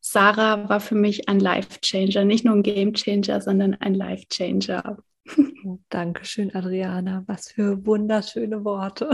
[0.00, 4.98] Sarah war für mich ein Life-Changer, nicht nur ein Game-Changer, sondern ein Life-Changer.
[5.90, 7.22] Dankeschön, Adriana.
[7.26, 9.10] Was für wunderschöne Worte.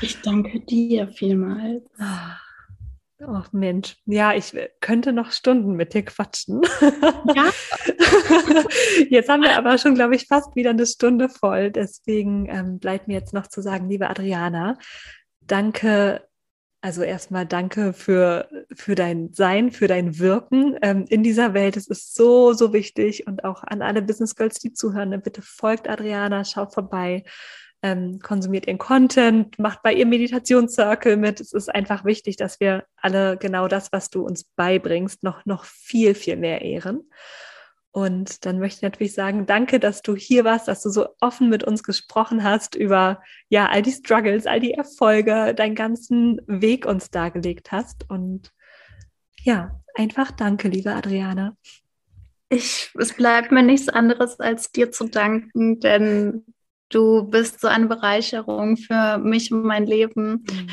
[0.00, 1.82] Ich danke dir vielmals.
[3.24, 6.60] Ach Mensch, ja, ich könnte noch Stunden mit dir quatschen.
[7.34, 7.50] Ja.
[9.08, 11.70] jetzt haben wir aber schon, glaube ich, fast wieder eine Stunde voll.
[11.70, 14.76] Deswegen ähm, bleibt mir jetzt noch zu sagen, liebe Adriana,
[15.40, 16.28] danke,
[16.82, 21.78] also erstmal danke für, für dein Sein, für dein Wirken ähm, in dieser Welt.
[21.78, 25.88] Es ist so, so wichtig und auch an alle Business Girls, die zuhören, bitte folgt
[25.88, 27.24] Adriana, schaut vorbei
[27.86, 31.40] ähm, konsumiert ihren Content, macht bei ihr Meditationscircle mit.
[31.40, 35.64] Es ist einfach wichtig, dass wir alle genau das, was du uns beibringst, noch, noch
[35.64, 37.08] viel, viel mehr ehren.
[37.92, 41.48] Und dann möchte ich natürlich sagen, danke, dass du hier warst, dass du so offen
[41.48, 46.86] mit uns gesprochen hast über ja all die Struggles, all die Erfolge, deinen ganzen Weg
[46.86, 48.10] uns dargelegt hast.
[48.10, 48.50] Und
[49.42, 51.56] ja, einfach danke, liebe Adriane.
[52.48, 56.44] Ich, es bleibt mir nichts anderes, als dir zu danken, denn
[56.88, 60.44] Du bist so eine Bereicherung für mich und mein Leben.
[60.48, 60.68] Mhm.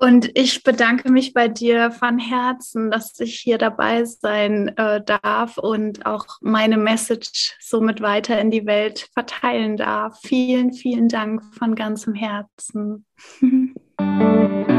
[0.00, 5.56] Und ich bedanke mich bei dir von Herzen, dass ich hier dabei sein äh, darf
[5.56, 10.18] und auch meine Message somit weiter in die Welt verteilen darf.
[10.20, 13.06] Vielen, vielen Dank von ganzem Herzen.